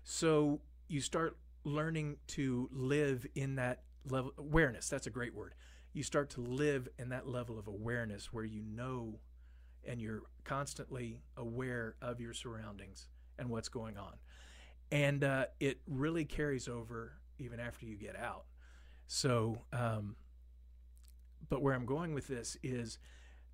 So 0.04 0.60
you 0.88 1.02
start 1.02 1.36
learning 1.64 2.16
to 2.28 2.70
live 2.72 3.26
in 3.34 3.56
that 3.56 3.82
level 4.08 4.32
awareness. 4.38 4.88
That's 4.88 5.06
a 5.06 5.10
great 5.10 5.34
word. 5.34 5.54
You 5.92 6.02
start 6.02 6.30
to 6.30 6.40
live 6.40 6.88
in 6.98 7.08
that 7.10 7.26
level 7.26 7.58
of 7.58 7.66
awareness 7.66 8.32
where 8.32 8.44
you 8.44 8.62
know 8.62 9.20
and 9.84 10.00
you're 10.00 10.22
constantly 10.44 11.22
aware 11.36 11.96
of 12.02 12.20
your 12.20 12.34
surroundings 12.34 13.06
and 13.38 13.48
what's 13.48 13.68
going 13.68 13.96
on. 13.96 14.14
And 14.92 15.24
uh, 15.24 15.46
it 15.58 15.80
really 15.86 16.24
carries 16.24 16.68
over 16.68 17.12
even 17.38 17.60
after 17.60 17.86
you 17.86 17.96
get 17.96 18.16
out. 18.16 18.44
So, 19.06 19.62
um, 19.72 20.16
but 21.48 21.62
where 21.62 21.74
I'm 21.74 21.86
going 21.86 22.14
with 22.14 22.28
this 22.28 22.56
is 22.62 22.98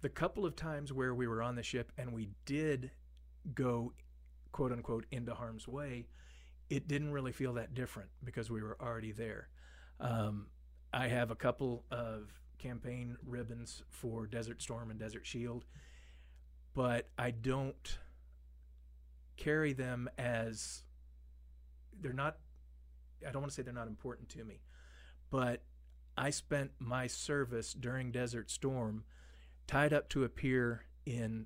the 0.01 0.09
couple 0.09 0.45
of 0.45 0.57
times 0.57 0.93
where 0.93 1.15
we 1.15 1.27
were 1.27 1.43
on 1.43 1.55
the 1.55 1.63
ship 1.63 1.93
and 1.97 2.13
we 2.13 2.31
did 2.45 2.91
go, 3.55 3.93
quote 4.53 4.73
unquote, 4.73 5.07
into 5.11 5.35
harm's 5.35 5.69
way, 5.69 6.09
it 6.69 6.89
didn't 6.89 7.13
really 7.13 7.33
feel 7.33 7.55
that 7.55 7.75
different 7.75 8.11
because 8.25 8.51
we 8.51 8.63
were 8.63 8.77
already 8.81 9.13
there. 9.13 9.49
Um, 10.01 10.47
I 10.97 11.09
have 11.09 11.31
a 11.31 11.35
couple 11.35 11.85
of 11.91 12.33
campaign 12.57 13.19
ribbons 13.23 13.83
for 13.91 14.27
Desert 14.27 14.63
Storm 14.63 14.91
and 14.91 14.99
Desert 14.99 15.27
Shield, 15.27 15.67
but 16.73 17.11
I 17.19 17.33
don't 17.33 17.99
carry 19.37 19.75
them 19.75 20.09
as 20.17 20.85
they're 22.01 22.15
not 22.15 22.39
I 23.27 23.31
don't 23.31 23.43
want 23.43 23.51
to 23.51 23.55
say 23.55 23.63
they're 23.63 23.75
not 23.75 23.89
important 23.89 24.31
to 24.31 24.45
me, 24.45 24.63
but 25.31 25.65
I 26.17 26.31
spent 26.31 26.71
my 26.79 27.07
service 27.09 27.75
during 27.75 28.11
Desert 28.11 28.51
Storm 28.51 29.05
tied 29.67 29.93
up 29.93 30.09
to 30.11 30.25
a 30.25 30.31
pier 30.31 30.87
in 31.05 31.45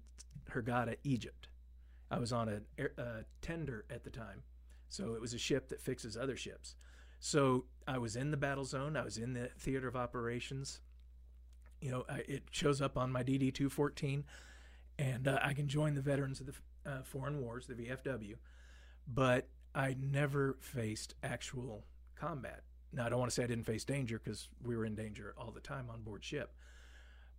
Hurghada, 0.52 0.94
Egypt. 1.02 1.48
I 2.08 2.20
was 2.20 2.32
on 2.32 2.48
a, 2.48 2.84
a 3.02 3.24
tender 3.42 3.84
at 3.90 4.04
the 4.04 4.10
time, 4.10 4.44
so 4.88 5.14
it 5.14 5.20
was 5.20 5.34
a 5.34 5.38
ship 5.38 5.70
that 5.70 5.80
fixes 5.80 6.16
other 6.16 6.36
ships. 6.36 6.76
So 7.20 7.66
I 7.86 7.98
was 7.98 8.16
in 8.16 8.30
the 8.30 8.36
battle 8.36 8.64
zone. 8.64 8.96
I 8.96 9.04
was 9.04 9.18
in 9.18 9.34
the 9.34 9.50
theater 9.58 9.86
of 9.86 9.94
operations. 9.94 10.80
You 11.80 11.90
know, 11.90 12.04
I, 12.08 12.22
it 12.26 12.44
shows 12.50 12.80
up 12.80 12.96
on 12.96 13.12
my 13.12 13.22
DD 13.22 13.54
214, 13.54 14.24
and 14.98 15.28
uh, 15.28 15.38
I 15.42 15.52
can 15.52 15.68
join 15.68 15.94
the 15.94 16.00
veterans 16.00 16.40
of 16.40 16.46
the 16.46 16.54
uh, 16.90 17.02
foreign 17.04 17.40
wars, 17.40 17.66
the 17.66 17.74
VFW. 17.74 18.36
But 19.06 19.48
I 19.74 19.96
never 20.00 20.56
faced 20.60 21.14
actual 21.22 21.84
combat. 22.16 22.62
Now, 22.92 23.06
I 23.06 23.10
don't 23.10 23.18
want 23.18 23.30
to 23.30 23.34
say 23.34 23.44
I 23.44 23.46
didn't 23.46 23.64
face 23.64 23.84
danger 23.84 24.18
because 24.18 24.48
we 24.64 24.76
were 24.76 24.84
in 24.84 24.94
danger 24.94 25.34
all 25.38 25.52
the 25.52 25.60
time 25.60 25.88
on 25.90 26.02
board 26.02 26.24
ship, 26.24 26.54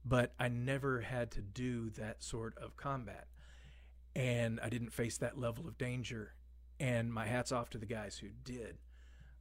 but 0.05 0.33
I 0.39 0.47
never 0.47 1.01
had 1.01 1.31
to 1.31 1.41
do 1.41 1.89
that 1.91 2.23
sort 2.23 2.57
of 2.57 2.77
combat. 2.77 3.27
And 4.15 4.59
I 4.61 4.69
didn't 4.69 4.93
face 4.93 5.17
that 5.17 5.39
level 5.39 5.67
of 5.67 5.77
danger. 5.77 6.33
And 6.79 7.13
my 7.13 7.25
hat's 7.25 7.51
off 7.51 7.69
to 7.71 7.77
the 7.77 7.85
guys 7.85 8.17
who 8.17 8.29
did. 8.43 8.77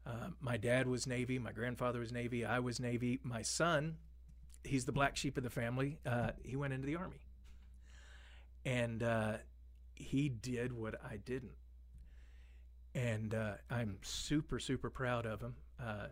Uh, 0.07 0.29
my 0.41 0.57
dad 0.57 0.87
was 0.87 1.07
Navy, 1.07 1.39
my 1.39 1.53
grandfather 1.53 2.01
was 2.01 2.11
Navy, 2.11 2.45
I 2.45 2.59
was 2.59 2.81
Navy. 2.81 3.21
My 3.23 3.43
son, 3.43 3.97
he's 4.65 4.85
the 4.85 4.93
black 4.93 5.17
sheep 5.17 5.37
of 5.37 5.45
the 5.45 5.51
family, 5.51 5.99
uh, 6.07 6.31
he 6.43 6.57
went 6.57 6.73
into 6.73 6.87
the 6.87 6.97
Army. 6.97 7.21
And 8.65 9.03
uh, 9.03 9.35
he 9.95 10.29
did 10.29 10.73
what 10.73 10.95
I 11.05 11.17
didn't 11.17 11.53
and 12.95 13.35
uh, 13.35 13.53
I'm 13.71 13.99
super 14.03 14.59
super 14.59 14.91
proud 14.91 15.27
of 15.27 15.41
him. 15.41 15.55
Uh, 15.81 16.07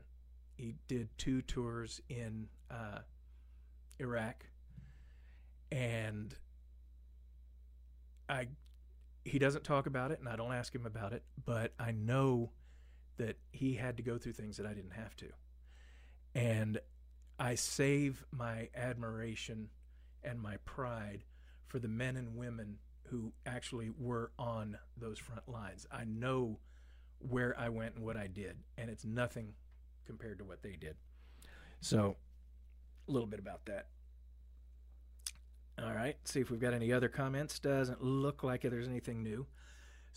he 0.56 0.74
did 0.86 1.08
two 1.18 1.42
tours 1.42 2.00
in 2.08 2.48
Iraq, 3.98 4.46
and 5.70 6.34
I 8.28 8.48
he 9.24 9.38
doesn't 9.38 9.64
talk 9.64 9.86
about 9.86 10.10
it, 10.10 10.20
and 10.20 10.28
I 10.28 10.36
don't 10.36 10.52
ask 10.52 10.74
him 10.74 10.86
about 10.86 11.12
it, 11.12 11.22
but 11.44 11.72
I 11.78 11.90
know 11.92 12.50
that 13.18 13.36
he 13.50 13.74
had 13.74 13.96
to 13.98 14.02
go 14.02 14.18
through 14.18 14.32
things 14.32 14.56
that 14.56 14.66
I 14.66 14.74
didn't 14.74 14.94
have 14.94 15.14
to, 15.16 15.26
and 16.34 16.80
I 17.38 17.54
save 17.54 18.24
my 18.32 18.68
admiration 18.74 19.68
and 20.24 20.40
my 20.40 20.56
pride 20.64 21.24
for 21.66 21.78
the 21.78 21.88
men 21.88 22.16
and 22.16 22.36
women 22.36 22.78
who 23.04 23.32
actually 23.46 23.90
were 23.98 24.32
on 24.38 24.78
those 24.96 25.18
front 25.18 25.48
lines. 25.48 25.86
I 25.90 26.04
know 26.04 26.58
where 27.20 27.58
I 27.58 27.68
went 27.68 27.94
and 27.94 28.04
what 28.04 28.16
I 28.16 28.26
did, 28.26 28.56
and 28.76 28.90
it's 28.90 29.04
nothing 29.04 29.54
compared 30.06 30.38
to 30.38 30.44
what 30.44 30.62
they 30.62 30.72
did. 30.72 30.96
So, 31.80 32.16
a 33.08 33.12
little 33.12 33.28
bit 33.28 33.40
about 33.40 33.66
that. 33.66 33.86
All 35.82 35.92
right, 35.92 36.16
see 36.24 36.40
if 36.40 36.50
we've 36.50 36.60
got 36.60 36.74
any 36.74 36.92
other 36.92 37.08
comments. 37.08 37.58
Doesn't 37.60 38.02
look 38.02 38.42
like 38.42 38.62
there's 38.62 38.88
anything 38.88 39.22
new. 39.22 39.46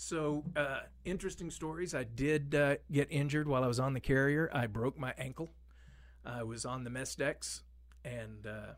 So, 0.03 0.43
uh, 0.55 0.79
interesting 1.05 1.51
stories. 1.51 1.93
I 1.93 2.05
did 2.05 2.55
uh, 2.55 2.77
get 2.91 3.07
injured 3.11 3.47
while 3.47 3.63
I 3.63 3.67
was 3.67 3.79
on 3.79 3.93
the 3.93 3.99
carrier. 3.99 4.49
I 4.51 4.65
broke 4.65 4.97
my 4.97 5.13
ankle. 5.15 5.51
I 6.25 6.41
was 6.41 6.65
on 6.65 6.83
the 6.83 6.89
mess 6.89 7.13
decks, 7.13 7.61
and 8.03 8.47
uh, 8.47 8.73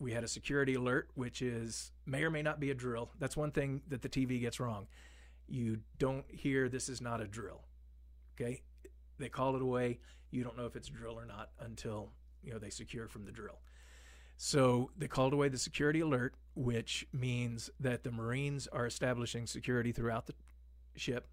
we 0.00 0.10
had 0.10 0.24
a 0.24 0.28
security 0.28 0.74
alert, 0.74 1.08
which 1.14 1.40
is 1.40 1.92
may 2.04 2.24
or 2.24 2.30
may 2.30 2.42
not 2.42 2.58
be 2.58 2.70
a 2.70 2.74
drill. 2.74 3.12
That's 3.20 3.36
one 3.36 3.52
thing 3.52 3.82
that 3.88 4.02
the 4.02 4.08
TV 4.08 4.40
gets 4.40 4.58
wrong 4.58 4.88
you 5.50 5.80
don't 5.98 6.24
hear 6.28 6.68
this 6.68 6.88
is 6.88 7.00
not 7.00 7.20
a 7.20 7.26
drill. 7.26 7.62
Okay? 8.40 8.62
They 9.18 9.28
call 9.28 9.56
it 9.56 9.62
away. 9.62 9.98
You 10.30 10.44
don't 10.44 10.56
know 10.56 10.66
if 10.66 10.76
it's 10.76 10.88
a 10.88 10.92
drill 10.92 11.18
or 11.18 11.26
not 11.26 11.50
until, 11.58 12.12
you 12.42 12.52
know, 12.52 12.58
they 12.58 12.70
secure 12.70 13.08
from 13.08 13.24
the 13.24 13.32
drill. 13.32 13.58
So 14.42 14.90
they 14.96 15.06
called 15.06 15.34
away 15.34 15.50
the 15.50 15.58
security 15.58 16.00
alert, 16.00 16.34
which 16.54 17.06
means 17.12 17.68
that 17.78 18.04
the 18.04 18.10
Marines 18.10 18.66
are 18.68 18.86
establishing 18.86 19.46
security 19.46 19.92
throughout 19.92 20.26
the 20.26 20.32
ship. 20.96 21.28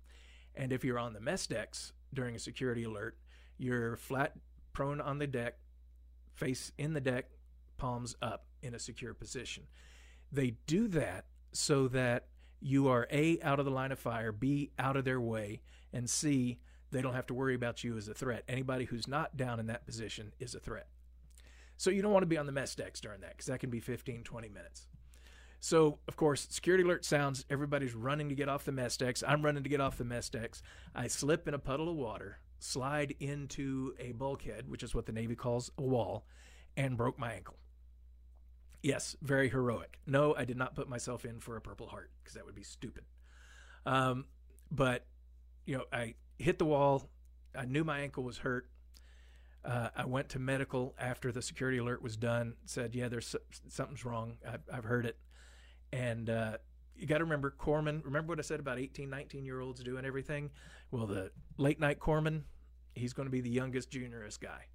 And 0.54 0.74
if 0.74 0.84
you're 0.84 1.00
on 1.00 1.14
the 1.14 1.22
mess 1.22 1.48
decks 1.48 1.94
during 2.14 2.36
a 2.36 2.40
security 2.40 2.84
alert, 2.84 3.18
you're 3.58 3.96
flat 3.96 4.34
prone 4.74 5.00
on 5.00 5.20
the 5.20 5.26
deck, 5.26 5.56
face 6.36 6.74
in 6.78 6.92
the 6.92 7.00
deck, 7.00 7.30
palms 7.78 8.14
up 8.22 8.44
in 8.62 8.76
a 8.76 8.80
secure 8.80 9.14
position. 9.14 9.64
They 10.30 10.58
do 10.68 10.90
that 10.90 11.28
so 11.54 11.88
that 11.88 12.26
you 12.60 12.90
are 12.90 13.08
A, 13.10 13.42
out 13.42 13.60
of 13.60 13.66
the 13.66 13.72
line 13.72 13.94
of 13.94 14.00
fire, 14.00 14.34
B, 14.34 14.72
out 14.78 14.98
of 14.98 15.06
their 15.06 15.22
way, 15.22 15.62
and 15.94 16.10
C, 16.10 16.60
they 16.92 17.02
don't 17.02 17.14
have 17.16 17.28
to 17.28 17.34
worry 17.34 17.56
about 17.56 17.86
you 17.86 17.96
as 17.96 18.10
a 18.10 18.14
threat. 18.14 18.44
Anybody 18.50 18.84
who's 18.84 19.08
not 19.08 19.38
down 19.38 19.62
in 19.62 19.68
that 19.68 19.86
position 19.86 20.34
is 20.42 20.56
a 20.56 20.60
threat. 20.60 20.88
So 21.78 21.90
you 21.90 22.02
don't 22.02 22.12
want 22.12 22.24
to 22.24 22.28
be 22.28 22.38
on 22.38 22.46
the 22.46 22.52
mess 22.52 22.76
decks 22.76 23.00
during 23.00 23.22
that 23.22 23.32
because 23.32 23.46
that 23.46 23.60
can 23.60 23.70
be 23.70 23.80
15, 23.80 24.24
20 24.24 24.50
minutes. 24.50 24.88
So, 25.60 26.00
of 26.08 26.16
course, 26.16 26.48
security 26.50 26.84
alert 26.84 27.06
sounds. 27.06 27.46
Everybody's 27.50 27.96
running 27.96 28.30
to 28.30 28.36
get 28.36 28.50
off 28.50 28.66
the 28.66 28.72
mess 28.72 28.98
decks. 28.98 29.24
I'm 29.28 29.44
running 29.44 29.64
to 29.64 29.70
get 29.70 29.82
off 29.82 29.98
the 29.98 30.04
mess 30.04 30.30
decks. 30.30 30.62
I 30.94 31.08
slip 31.08 31.48
in 31.48 31.54
a 31.54 31.60
puddle 31.60 31.90
of 31.90 31.96
water, 31.96 32.40
slide 32.60 33.16
into 33.20 33.94
a 34.00 34.12
bulkhead, 34.12 34.70
which 34.70 34.84
is 34.84 34.94
what 34.94 35.06
the 35.06 35.12
Navy 35.12 35.36
calls 35.36 35.72
a 35.78 35.82
wall, 35.82 36.26
and 36.76 36.98
broke 36.98 37.18
my 37.18 37.34
ankle. 37.34 37.58
Yes, 38.84 39.16
very 39.22 39.50
heroic. 39.50 40.00
No, 40.06 40.36
I 40.36 40.46
did 40.46 40.58
not 40.58 40.76
put 40.76 40.88
myself 40.88 41.26
in 41.26 41.40
for 41.40 41.58
a 41.58 41.62
Purple 41.62 41.88
Heart 41.88 42.12
because 42.24 42.36
that 42.36 42.46
would 42.46 42.56
be 42.56 42.64
stupid. 42.64 43.04
Um, 43.86 44.26
but 44.72 45.06
you 45.66 45.78
know, 45.78 45.86
I 45.92 46.14
hit 46.38 46.60
the 46.60 46.66
wall. 46.66 47.10
I 47.58 47.66
knew 47.66 47.84
my 47.84 48.00
ankle 48.00 48.24
was 48.24 48.38
hurt. 48.38 48.70
Uh, 49.66 49.90
I 49.96 50.06
went 50.06 50.30
to 50.30 50.40
medical 50.40 50.96
after 50.98 51.32
the 51.32 51.42
security 51.42 51.78
alert 51.78 52.02
was 52.02 52.16
done. 52.16 52.56
Said, 52.66 52.96
"Yeah, 52.96 53.10
there's 53.10 53.36
something's 53.68 54.06
wrong. 54.06 54.38
I've, 54.48 54.64
I've 54.72 54.84
heard 54.84 55.06
it." 55.06 55.18
And 55.92 56.30
uh, 56.30 56.58
you 56.96 57.08
got 57.08 57.20
to 57.20 57.24
remember, 57.24 57.54
corpsman. 57.58 58.04
Remember 58.04 58.32
what 58.32 58.40
I 58.40 58.44
said 58.44 58.60
about 58.60 58.80
18, 58.80 59.10
19 59.10 59.46
year 59.46 59.60
olds 59.60 59.84
doing 59.84 60.06
everything? 60.06 60.52
Well, 60.92 61.08
the 61.08 61.32
late 61.58 61.80
night 61.80 62.00
corpsman, 62.00 62.44
he's 62.96 63.14
going 63.14 63.28
to 63.28 63.32
be 63.32 63.42
the 63.42 63.50
youngest, 63.50 63.92
juniorest 63.92 64.40
guy. 64.40 64.66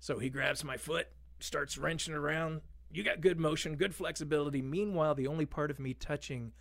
So 0.00 0.18
he 0.18 0.30
grabs 0.30 0.62
my 0.64 0.76
foot, 0.76 1.08
starts 1.40 1.78
wrenching 1.78 2.14
around. 2.14 2.60
You 2.92 3.02
got 3.02 3.20
good 3.20 3.40
motion, 3.40 3.76
good 3.76 3.94
flexibility. 3.94 4.62
Meanwhile, 4.62 5.14
the 5.16 5.26
only 5.26 5.46
part 5.46 5.70
of 5.70 5.80
me 5.80 5.94
touching 5.94 6.52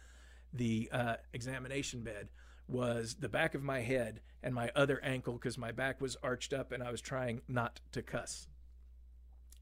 the 0.52 0.90
uh, 0.92 1.16
examination 1.34 2.02
bed 2.02 2.30
was 2.68 3.16
the 3.20 3.30
back 3.30 3.56
of 3.56 3.64
my 3.64 3.82
head 3.82 4.22
and 4.42 4.54
my 4.54 4.72
other 4.76 5.00
ankle 5.04 5.34
because 5.34 5.58
my 5.58 5.72
back 5.72 6.02
was 6.02 6.18
arched 6.24 6.54
up 6.54 6.72
and 6.72 6.82
I 6.84 6.92
was 6.92 7.02
trying 7.02 7.42
not 7.48 7.80
to 7.92 8.02
cuss 8.02 8.48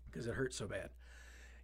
because 0.09 0.27
it 0.27 0.35
hurt 0.35 0.53
so 0.53 0.67
bad. 0.67 0.89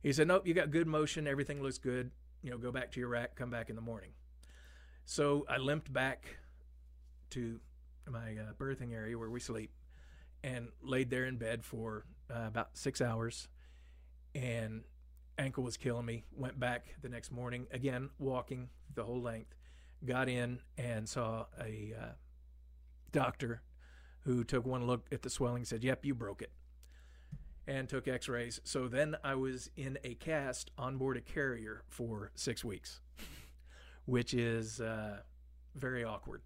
He 0.01 0.13
said, 0.13 0.27
Nope, 0.27 0.47
you 0.47 0.53
got 0.53 0.71
good 0.71 0.87
motion. 0.87 1.27
Everything 1.27 1.61
looks 1.61 1.77
good. 1.77 2.11
You 2.43 2.51
know, 2.51 2.57
go 2.57 2.71
back 2.71 2.91
to 2.91 2.99
your 2.99 3.09
rack, 3.09 3.35
come 3.35 3.49
back 3.49 3.69
in 3.69 3.75
the 3.75 3.81
morning. 3.81 4.11
So 5.05 5.45
I 5.49 5.57
limped 5.57 5.91
back 5.91 6.25
to 7.31 7.59
my 8.09 8.37
uh, 8.37 8.53
berthing 8.57 8.93
area 8.93 9.17
where 9.17 9.29
we 9.29 9.39
sleep 9.39 9.71
and 10.43 10.69
laid 10.81 11.09
there 11.09 11.25
in 11.25 11.37
bed 11.37 11.63
for 11.63 12.05
uh, 12.33 12.45
about 12.47 12.77
six 12.77 13.01
hours. 13.01 13.47
And 14.35 14.83
ankle 15.37 15.63
was 15.63 15.77
killing 15.77 16.05
me. 16.05 16.25
Went 16.35 16.59
back 16.59 16.95
the 17.01 17.09
next 17.09 17.31
morning, 17.31 17.67
again, 17.71 18.09
walking 18.19 18.69
the 18.93 19.03
whole 19.03 19.21
length. 19.21 19.55
Got 20.05 20.29
in 20.29 20.59
and 20.77 21.07
saw 21.09 21.45
a 21.59 21.93
uh, 21.99 22.05
doctor 23.11 23.61
who 24.21 24.43
took 24.43 24.65
one 24.65 24.85
look 24.85 25.07
at 25.11 25.21
the 25.21 25.29
swelling 25.29 25.65
said, 25.65 25.83
Yep, 25.83 26.05
you 26.05 26.13
broke 26.13 26.41
it. 26.41 26.51
And 27.65 27.89
took 27.89 28.07
x 28.07 28.29
rays. 28.29 28.61
So 28.63 28.87
then 28.87 29.17
I 29.23 29.35
was 29.35 29.69
in 29.75 29.97
a 30.03 30.13
cast 30.15 30.71
on 30.77 30.97
board 30.97 31.17
a 31.17 31.21
carrier 31.21 31.83
for 31.89 32.31
six 32.35 32.63
weeks, 32.63 33.01
which 34.05 34.33
is 34.33 34.79
uh, 34.79 35.21
very 35.75 36.03
awkward. 36.03 36.41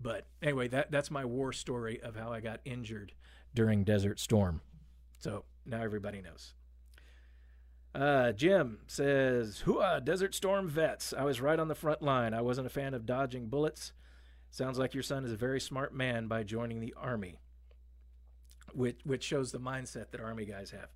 But 0.00 0.26
anyway, 0.40 0.68
that, 0.68 0.90
that's 0.90 1.10
my 1.10 1.24
war 1.24 1.52
story 1.52 2.00
of 2.02 2.16
how 2.16 2.32
I 2.32 2.40
got 2.40 2.60
injured 2.64 3.12
during 3.54 3.84
Desert 3.84 4.18
Storm. 4.18 4.62
So 5.18 5.44
now 5.66 5.82
everybody 5.82 6.22
knows. 6.22 6.54
Uh, 7.94 8.32
Jim 8.32 8.78
says, 8.86 9.62
Hooah, 9.66 10.04
Desert 10.04 10.34
Storm 10.34 10.68
vets. 10.68 11.12
I 11.16 11.24
was 11.24 11.40
right 11.40 11.58
on 11.58 11.68
the 11.68 11.74
front 11.74 12.02
line. 12.02 12.34
I 12.34 12.40
wasn't 12.40 12.66
a 12.66 12.70
fan 12.70 12.94
of 12.94 13.04
dodging 13.04 13.48
bullets. 13.48 13.92
Sounds 14.50 14.78
like 14.78 14.94
your 14.94 15.02
son 15.02 15.24
is 15.24 15.32
a 15.32 15.36
very 15.36 15.60
smart 15.60 15.94
man 15.94 16.28
by 16.28 16.42
joining 16.42 16.80
the 16.80 16.94
Army, 16.96 17.38
which, 18.72 19.00
which 19.04 19.24
shows 19.24 19.50
the 19.50 19.58
mindset 19.60 20.10
that 20.10 20.20
Army 20.20 20.44
guys 20.44 20.70
have. 20.70 20.88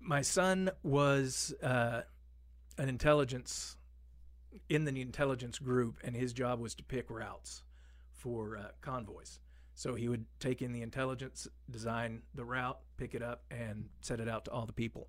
My 0.00 0.22
son 0.22 0.70
was 0.82 1.54
uh, 1.62 2.02
an 2.78 2.88
intelligence 2.88 3.76
in 4.68 4.84
the 4.84 5.00
intelligence 5.00 5.58
group, 5.58 5.98
and 6.04 6.16
his 6.16 6.32
job 6.32 6.60
was 6.60 6.74
to 6.76 6.82
pick 6.82 7.10
routes 7.10 7.62
for 8.12 8.56
uh, 8.56 8.68
convoys. 8.80 9.40
So 9.74 9.94
he 9.94 10.08
would 10.08 10.26
take 10.38 10.62
in 10.62 10.72
the 10.72 10.82
intelligence, 10.82 11.48
design 11.70 12.22
the 12.34 12.44
route, 12.44 12.78
pick 13.02 13.14
it 13.16 13.22
up, 13.22 13.42
and 13.50 13.88
set 14.00 14.20
it 14.20 14.28
out 14.28 14.44
to 14.44 14.50
all 14.52 14.64
the 14.64 14.72
people. 14.72 15.08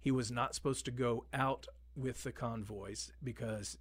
He 0.00 0.10
was 0.10 0.30
not 0.30 0.54
supposed 0.54 0.86
to 0.86 0.90
go 0.90 1.26
out 1.34 1.66
with 1.94 2.22
the 2.22 2.32
convoys 2.32 3.12
because, 3.22 3.76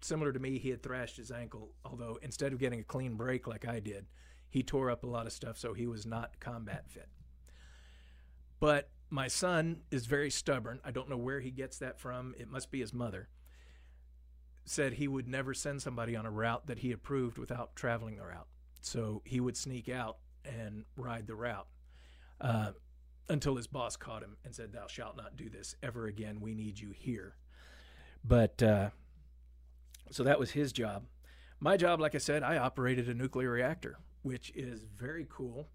similar 0.00 0.32
to 0.32 0.40
me, 0.40 0.58
he 0.58 0.70
had 0.70 0.82
thrashed 0.82 1.16
his 1.16 1.30
ankle. 1.30 1.70
Although 1.84 2.18
instead 2.20 2.52
of 2.52 2.58
getting 2.58 2.80
a 2.80 2.84
clean 2.84 3.14
break 3.14 3.46
like 3.46 3.68
I 3.68 3.78
did, 3.78 4.06
he 4.48 4.64
tore 4.64 4.90
up 4.90 5.04
a 5.04 5.06
lot 5.06 5.26
of 5.26 5.32
stuff, 5.32 5.56
so 5.56 5.72
he 5.72 5.86
was 5.86 6.04
not 6.04 6.40
combat 6.40 6.86
fit. 6.88 7.08
But 8.58 8.90
my 9.08 9.28
son 9.28 9.82
is 9.92 10.06
very 10.06 10.30
stubborn. 10.30 10.80
I 10.84 10.90
don't 10.90 11.08
know 11.08 11.16
where 11.16 11.38
he 11.38 11.52
gets 11.52 11.78
that 11.78 12.00
from. 12.00 12.34
It 12.38 12.50
must 12.50 12.72
be 12.72 12.80
his 12.80 12.92
mother. 12.92 13.28
Said 14.64 14.94
he 14.94 15.06
would 15.06 15.28
never 15.28 15.54
send 15.54 15.80
somebody 15.80 16.16
on 16.16 16.26
a 16.26 16.30
route 16.30 16.66
that 16.66 16.80
he 16.80 16.90
approved 16.90 17.38
without 17.38 17.76
traveling 17.76 18.16
the 18.16 18.24
route. 18.24 18.48
So 18.80 19.22
he 19.24 19.38
would 19.38 19.56
sneak 19.56 19.88
out 19.88 20.16
and 20.44 20.86
ride 20.96 21.28
the 21.28 21.36
route 21.36 21.68
uh, 22.40 22.72
until 23.28 23.56
his 23.56 23.66
boss 23.66 23.96
caught 23.96 24.22
him 24.22 24.36
and 24.44 24.54
said, 24.54 24.72
Thou 24.72 24.86
shalt 24.86 25.16
not 25.16 25.36
do 25.36 25.48
this 25.48 25.74
ever 25.82 26.06
again. 26.06 26.40
We 26.40 26.54
need 26.54 26.78
you 26.78 26.90
here. 26.90 27.36
But 28.24 28.62
uh, 28.62 28.90
so 30.10 30.24
that 30.24 30.38
was 30.38 30.50
his 30.50 30.72
job. 30.72 31.04
My 31.60 31.76
job, 31.76 32.00
like 32.00 32.14
I 32.14 32.18
said, 32.18 32.42
I 32.42 32.56
operated 32.58 33.08
a 33.08 33.14
nuclear 33.14 33.50
reactor, 33.50 33.98
which 34.22 34.50
is 34.54 34.84
very 34.96 35.26
cool. 35.30 35.68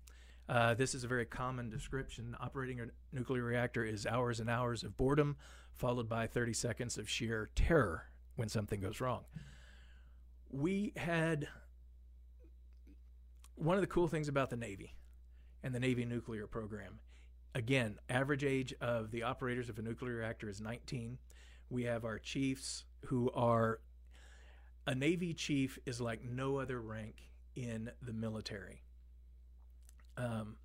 Uh, 0.48 0.74
this 0.74 0.94
is 0.94 1.04
a 1.04 1.08
very 1.08 1.26
common 1.26 1.70
description. 1.70 2.36
Operating 2.40 2.80
a 2.80 2.88
nuclear 3.12 3.44
reactor 3.44 3.84
is 3.84 4.06
hours 4.06 4.40
and 4.40 4.50
hours 4.50 4.84
of 4.84 4.98
boredom, 4.98 5.38
followed 5.74 6.10
by 6.10 6.28
30 6.28 6.54
seconds 6.54 6.98
of 6.98 7.10
sheer 7.10 7.50
terror 7.56 8.10
when 8.36 8.50
something 8.50 8.80
goes 8.80 9.02
wrong. 9.02 9.24
We 10.50 10.94
had 10.98 11.48
one 13.56 13.78
of 13.78 13.82
the 13.82 13.88
cool 13.88 14.08
things 14.08 14.28
about 14.28 14.50
the 14.50 14.58
Navy 14.58 14.96
and 15.66 15.74
the 15.74 15.80
Navy 15.80 16.06
nuclear 16.06 16.46
program, 16.46 17.00
again, 17.56 17.98
average 18.08 18.44
age 18.44 18.74
of 18.80 19.10
the 19.10 19.24
operators 19.24 19.68
of 19.68 19.80
a 19.80 19.82
nuclear 19.82 20.18
reactor 20.18 20.48
is 20.48 20.62
19. 20.62 21.18
We 21.72 21.86
have 21.86 22.06
our 22.06 22.20
chiefs 22.20 22.86
who 23.06 23.32
are 23.32 23.80
a 24.86 24.94
Navy 24.94 25.34
chief 25.34 25.80
is 25.88 26.00
like 26.00 26.24
no 26.24 26.60
other 26.60 26.80
rank 26.80 27.16
in 27.56 27.90
the 28.00 28.14
military. 28.14 28.84
Um, 30.18 30.58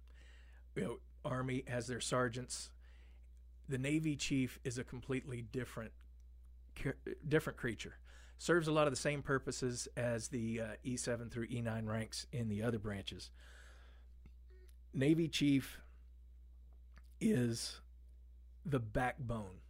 you 0.76 0.82
know, 0.82 0.98
Army 1.24 1.64
has 1.66 1.86
their 1.86 2.00
sergeants. 2.00 2.70
The 3.70 3.78
Navy 3.78 4.16
chief 4.16 4.58
is 4.64 4.76
a 4.76 4.84
completely 4.84 5.42
different 5.42 5.92
different 7.26 7.58
creature 7.58 7.94
serves 8.40 8.68
a 8.68 8.72
lot 8.72 8.86
of 8.86 8.92
the 8.92 8.98
same 8.98 9.20
purposes 9.20 9.86
as 9.98 10.28
the 10.28 10.60
uh, 10.60 10.64
E7 10.82 11.30
through 11.30 11.46
E9 11.48 11.86
ranks 11.86 12.26
in 12.32 12.48
the 12.48 12.62
other 12.62 12.78
branches. 12.78 13.30
Navy 14.92 15.28
Chief 15.28 15.80
is 17.20 17.80
the 18.64 18.80
backbone 18.80 19.60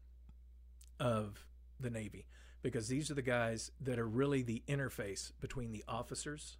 of 0.98 1.46
the 1.78 1.90
Navy 1.90 2.26
because 2.62 2.88
these 2.88 3.10
are 3.10 3.14
the 3.14 3.22
guys 3.22 3.70
that 3.80 3.98
are 3.98 4.06
really 4.08 4.42
the 4.42 4.62
interface 4.68 5.32
between 5.40 5.72
the 5.72 5.84
officers 5.88 6.58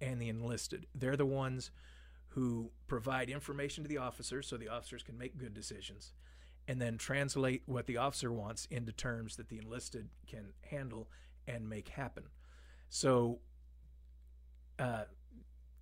and 0.00 0.20
the 0.20 0.28
enlisted. 0.28 0.86
They're 0.94 1.16
the 1.16 1.26
ones 1.26 1.70
who 2.28 2.70
provide 2.86 3.30
information 3.30 3.84
to 3.84 3.88
the 3.88 3.98
officers 3.98 4.46
so 4.46 4.56
the 4.56 4.68
officers 4.68 5.02
can 5.02 5.16
make 5.16 5.38
good 5.38 5.54
decisions 5.54 6.12
and 6.68 6.80
then 6.80 6.98
translate 6.98 7.62
what 7.66 7.86
the 7.86 7.96
officer 7.96 8.32
wants 8.32 8.66
into 8.70 8.92
terms 8.92 9.36
that 9.36 9.48
the 9.48 9.58
enlisted 9.58 10.08
can 10.26 10.52
handle 10.70 11.08
and 11.46 11.68
make 11.68 11.88
happen. 11.88 12.24
So 12.88 13.38
uh, 14.78 15.04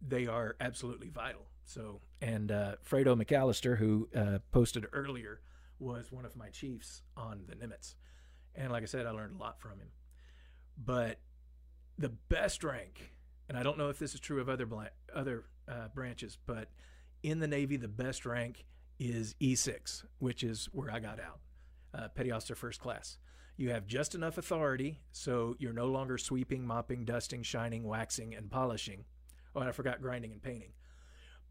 they 0.06 0.26
are 0.26 0.56
absolutely 0.60 1.08
vital. 1.08 1.46
So, 1.64 2.00
and 2.20 2.52
uh, 2.52 2.76
Fredo 2.88 3.20
McAllister, 3.20 3.78
who 3.78 4.08
uh, 4.14 4.38
posted 4.52 4.86
earlier, 4.92 5.40
was 5.78 6.12
one 6.12 6.24
of 6.24 6.36
my 6.36 6.48
chiefs 6.48 7.02
on 7.16 7.44
the 7.48 7.54
Nimitz. 7.54 7.94
And 8.54 8.70
like 8.70 8.82
I 8.82 8.86
said, 8.86 9.06
I 9.06 9.10
learned 9.10 9.36
a 9.36 9.42
lot 9.42 9.60
from 9.60 9.78
him. 9.78 9.88
But 10.76 11.18
the 11.98 12.10
best 12.10 12.64
rank, 12.64 13.12
and 13.48 13.56
I 13.56 13.62
don't 13.62 13.78
know 13.78 13.88
if 13.88 13.98
this 13.98 14.14
is 14.14 14.20
true 14.20 14.40
of 14.40 14.48
other 14.48 14.66
bla- 14.66 14.90
other 15.14 15.44
uh, 15.68 15.88
branches, 15.94 16.38
but 16.46 16.68
in 17.22 17.40
the 17.40 17.48
Navy, 17.48 17.76
the 17.76 17.88
best 17.88 18.26
rank 18.26 18.64
is 18.98 19.34
E6, 19.40 20.04
which 20.18 20.42
is 20.42 20.68
where 20.72 20.90
I 20.90 21.00
got 21.00 21.18
out, 21.20 21.40
uh, 21.94 22.08
Petty 22.08 22.30
Officer 22.30 22.54
First 22.54 22.80
Class. 22.80 23.18
You 23.56 23.70
have 23.70 23.86
just 23.86 24.14
enough 24.14 24.36
authority 24.36 25.00
so 25.12 25.54
you're 25.58 25.72
no 25.72 25.86
longer 25.86 26.18
sweeping, 26.18 26.66
mopping, 26.66 27.04
dusting, 27.04 27.42
shining, 27.44 27.84
waxing, 27.84 28.34
and 28.34 28.50
polishing. 28.50 29.04
Oh, 29.54 29.60
and 29.60 29.68
I 29.68 29.72
forgot 29.72 30.02
grinding 30.02 30.32
and 30.32 30.42
painting. 30.42 30.72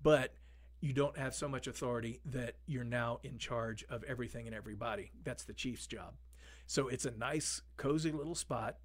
But 0.03 0.33
you 0.81 0.93
don't 0.93 1.17
have 1.17 1.33
so 1.33 1.47
much 1.47 1.65
authority 1.65 2.19
that 2.25 2.55
you're 2.67 2.83
now 2.83 3.19
in 3.23 3.37
charge 3.37 3.83
of 3.89 4.03
everything 4.03 4.45
and 4.45 4.55
everybody. 4.55 5.11
That's 5.23 5.45
the 5.45 5.53
chief's 5.53 5.87
job. 5.87 6.13
So 6.67 6.89
it's 6.89 7.05
a 7.05 7.11
nice, 7.11 7.61
cozy 7.77 8.11
little 8.11 8.35
spot 8.35 8.77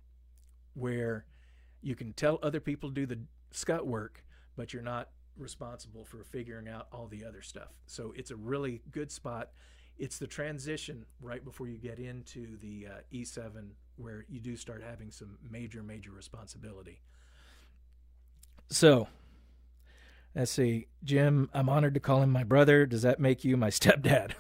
where 0.75 1.27
you 1.83 1.95
can 1.95 2.13
tell 2.13 2.39
other 2.43 2.61
people 2.61 2.89
to 2.91 2.95
do 2.95 3.07
the 3.07 3.19
scut 3.51 3.87
work, 3.87 4.25
but 4.57 4.73
you're 4.73 4.83
not 4.83 5.11
responsible 5.37 6.05
for 6.05 6.25
figuring 6.25 6.69
out 6.69 6.87
all 6.93 7.09
the 7.09 7.25
other 7.25 7.43
stuff. 7.43 7.75
So 7.87 8.15
it's 8.17 8.31
a 8.31 8.37
really 8.37 8.81
good 8.91 9.11
spot 9.11 9.51
it's 9.99 10.19
the 10.19 10.27
transition 10.27 11.05
right 11.21 11.45
before 11.45 11.67
you 11.67 11.77
get 11.77 11.99
into 11.99 12.57
the 12.59 12.87
uh, 12.87 13.01
E7 13.13 13.71
where 13.97 14.25
you 14.29 14.39
do 14.39 14.57
start 14.57 14.83
having 14.89 15.11
some 15.11 15.39
major, 15.51 15.83
major 15.83 16.13
responsibility. 16.13 17.01
So, 18.71 19.09
let's 20.39 20.53
see. 20.53 20.87
Jim, 21.03 21.51
I'm 21.53 21.69
honored 21.69 21.95
to 21.95 22.01
call 22.01 22.23
him 22.23 22.31
my 22.31 22.45
brother. 22.45 22.87
Does 22.87 23.03
that 23.03 23.19
make 23.19 23.45
you 23.45 23.57
my 23.57 23.71
stepdad? 23.71 24.33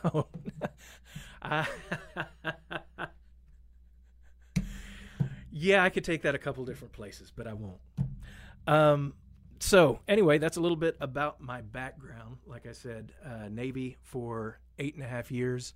yeah, 5.53 5.83
I 5.83 5.91
could 5.91 6.05
take 6.05 6.23
that 6.23 6.35
a 6.35 6.39
couple 6.39 6.65
different 6.65 6.93
places, 6.93 7.33
but 7.35 7.47
I 7.47 7.53
won't. 7.53 7.81
Um, 8.67 9.15
so 9.61 10.01
anyway, 10.07 10.39
that's 10.39 10.57
a 10.57 10.61
little 10.61 10.77
bit 10.77 10.97
about 11.01 11.41
my 11.41 11.63
background. 11.63 12.39
Like 12.47 12.67
I 12.67 12.73
said, 12.73 13.13
uh, 13.25 13.49
Navy 13.49 13.97
for 14.03 14.61
eight 14.79 14.95
and 14.95 15.03
a 15.03 15.09
half 15.09 15.33
years. 15.33 15.75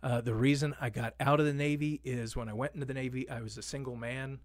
Uh, 0.00 0.20
the 0.20 0.34
reason 0.34 0.76
I 0.80 0.90
got 0.90 1.14
out 1.18 1.40
of 1.40 1.46
the 1.46 1.52
Navy 1.52 2.00
is 2.04 2.36
when 2.36 2.48
I 2.48 2.52
went 2.52 2.74
into 2.74 2.86
the 2.86 2.94
Navy, 2.94 3.28
I 3.28 3.40
was 3.40 3.58
a 3.58 3.62
single 3.62 3.96
man. 3.96 4.38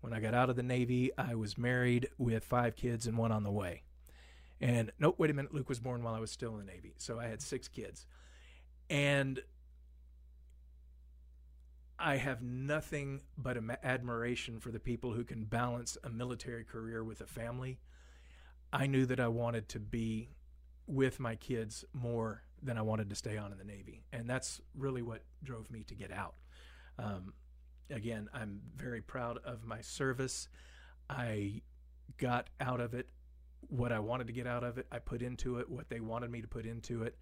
When 0.00 0.12
I 0.12 0.20
got 0.20 0.34
out 0.34 0.48
of 0.48 0.56
the 0.56 0.62
Navy, 0.62 1.10
I 1.18 1.34
was 1.34 1.58
married 1.58 2.08
with 2.16 2.44
five 2.44 2.76
kids 2.76 3.08
and 3.08 3.18
one 3.18 3.32
on 3.32 3.42
the 3.42 3.50
way. 3.50 3.82
And 4.60 4.92
nope, 4.98 5.14
wait 5.18 5.30
a 5.30 5.34
minute, 5.34 5.54
Luke 5.54 5.68
was 5.68 5.80
born 5.80 6.02
while 6.02 6.14
I 6.14 6.20
was 6.20 6.30
still 6.30 6.52
in 6.52 6.66
the 6.66 6.72
Navy. 6.72 6.94
So 6.98 7.18
I 7.18 7.26
had 7.26 7.40
six 7.40 7.68
kids. 7.68 8.06
And 8.90 9.40
I 11.98 12.16
have 12.16 12.42
nothing 12.42 13.20
but 13.36 13.58
admiration 13.82 14.58
for 14.58 14.70
the 14.70 14.80
people 14.80 15.12
who 15.12 15.24
can 15.24 15.44
balance 15.44 15.96
a 16.02 16.10
military 16.10 16.64
career 16.64 17.04
with 17.04 17.20
a 17.20 17.26
family. 17.26 17.78
I 18.72 18.86
knew 18.86 19.06
that 19.06 19.20
I 19.20 19.28
wanted 19.28 19.68
to 19.70 19.80
be 19.80 20.30
with 20.86 21.20
my 21.20 21.36
kids 21.36 21.84
more 21.92 22.42
than 22.62 22.76
I 22.76 22.82
wanted 22.82 23.10
to 23.10 23.16
stay 23.16 23.36
on 23.36 23.52
in 23.52 23.58
the 23.58 23.64
Navy. 23.64 24.02
And 24.12 24.28
that's 24.28 24.60
really 24.76 25.02
what 25.02 25.22
drove 25.42 25.70
me 25.70 25.84
to 25.84 25.94
get 25.94 26.10
out. 26.10 26.34
Um, 26.98 27.32
again, 27.90 28.28
I'm 28.34 28.60
very 28.76 29.00
proud 29.00 29.38
of 29.44 29.64
my 29.64 29.80
service. 29.80 30.48
I 31.08 31.62
got 32.18 32.48
out 32.60 32.80
of 32.80 32.94
it 32.94 33.08
what 33.70 33.92
I 33.92 34.00
wanted 34.00 34.26
to 34.26 34.32
get 34.32 34.46
out 34.46 34.64
of 34.64 34.78
it. 34.78 34.86
I 34.90 34.98
put 34.98 35.22
into 35.22 35.58
it 35.58 35.70
what 35.70 35.88
they 35.88 36.00
wanted 36.00 36.30
me 36.30 36.42
to 36.42 36.48
put 36.48 36.66
into 36.66 37.04
it. 37.04 37.16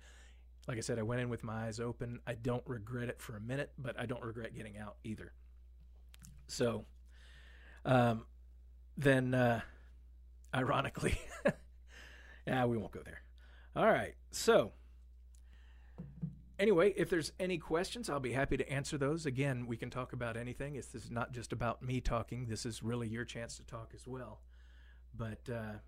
Like 0.67 0.79
I 0.79 0.81
said, 0.81 0.99
I 0.99 1.03
went 1.03 1.21
in 1.21 1.29
with 1.29 1.45
my 1.45 1.67
eyes 1.67 1.79
open. 1.79 2.21
I 2.27 2.35
don't 2.35 2.63
regret 2.67 3.09
it 3.09 3.21
for 3.21 3.37
a 3.37 3.41
minute, 3.41 3.73
but 3.79 3.99
I 3.99 4.07
don't 4.07 4.23
regret 4.23 4.55
getting 4.55 4.77
out 4.77 4.97
either. 5.05 5.33
So, 6.47 6.87
um, 7.85 8.25
then, 8.97 9.35
uh, 9.35 9.61
ironically, 10.55 11.19
yeah, 12.47 12.65
we 12.65 12.77
won't 12.77 12.93
go 12.93 13.03
there. 13.05 13.23
All 13.77 13.87
right. 13.87 14.15
So, 14.31 14.73
anyway, 16.59 16.93
if 16.97 17.09
there's 17.09 17.33
any 17.39 17.59
questions, 17.59 18.11
I'll 18.11 18.21
be 18.21 18.33
happy 18.33 18.57
to 18.57 18.71
answer 18.71 18.99
those. 18.99 19.27
Again, 19.27 19.67
we 19.67 19.77
can 19.77 19.91
talk 19.91 20.13
about 20.13 20.37
anything. 20.37 20.75
This 20.75 20.95
is 20.95 21.11
not 21.11 21.33
just 21.33 21.53
about 21.53 21.83
me 21.83 22.01
talking. 22.01 22.47
This 22.47 22.67
is 22.67 22.83
really 22.83 23.09
your 23.09 23.25
chance 23.25 23.57
to 23.59 23.65
talk 23.65 23.93
as 23.95 24.07
well. 24.07 24.41
But 25.15 25.49
uh, 25.51 25.79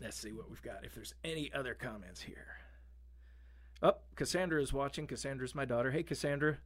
let's 0.00 0.18
see 0.18 0.32
what 0.32 0.48
we've 0.48 0.62
got. 0.62 0.84
If 0.84 0.94
there's 0.94 1.14
any 1.24 1.52
other 1.52 1.74
comments 1.74 2.20
here. 2.20 2.58
Oh, 3.82 3.96
Cassandra 4.14 4.62
is 4.62 4.72
watching. 4.72 5.06
Cassandra's 5.06 5.54
my 5.54 5.64
daughter. 5.64 5.90
Hey, 5.90 6.02
Cassandra. 6.02 6.58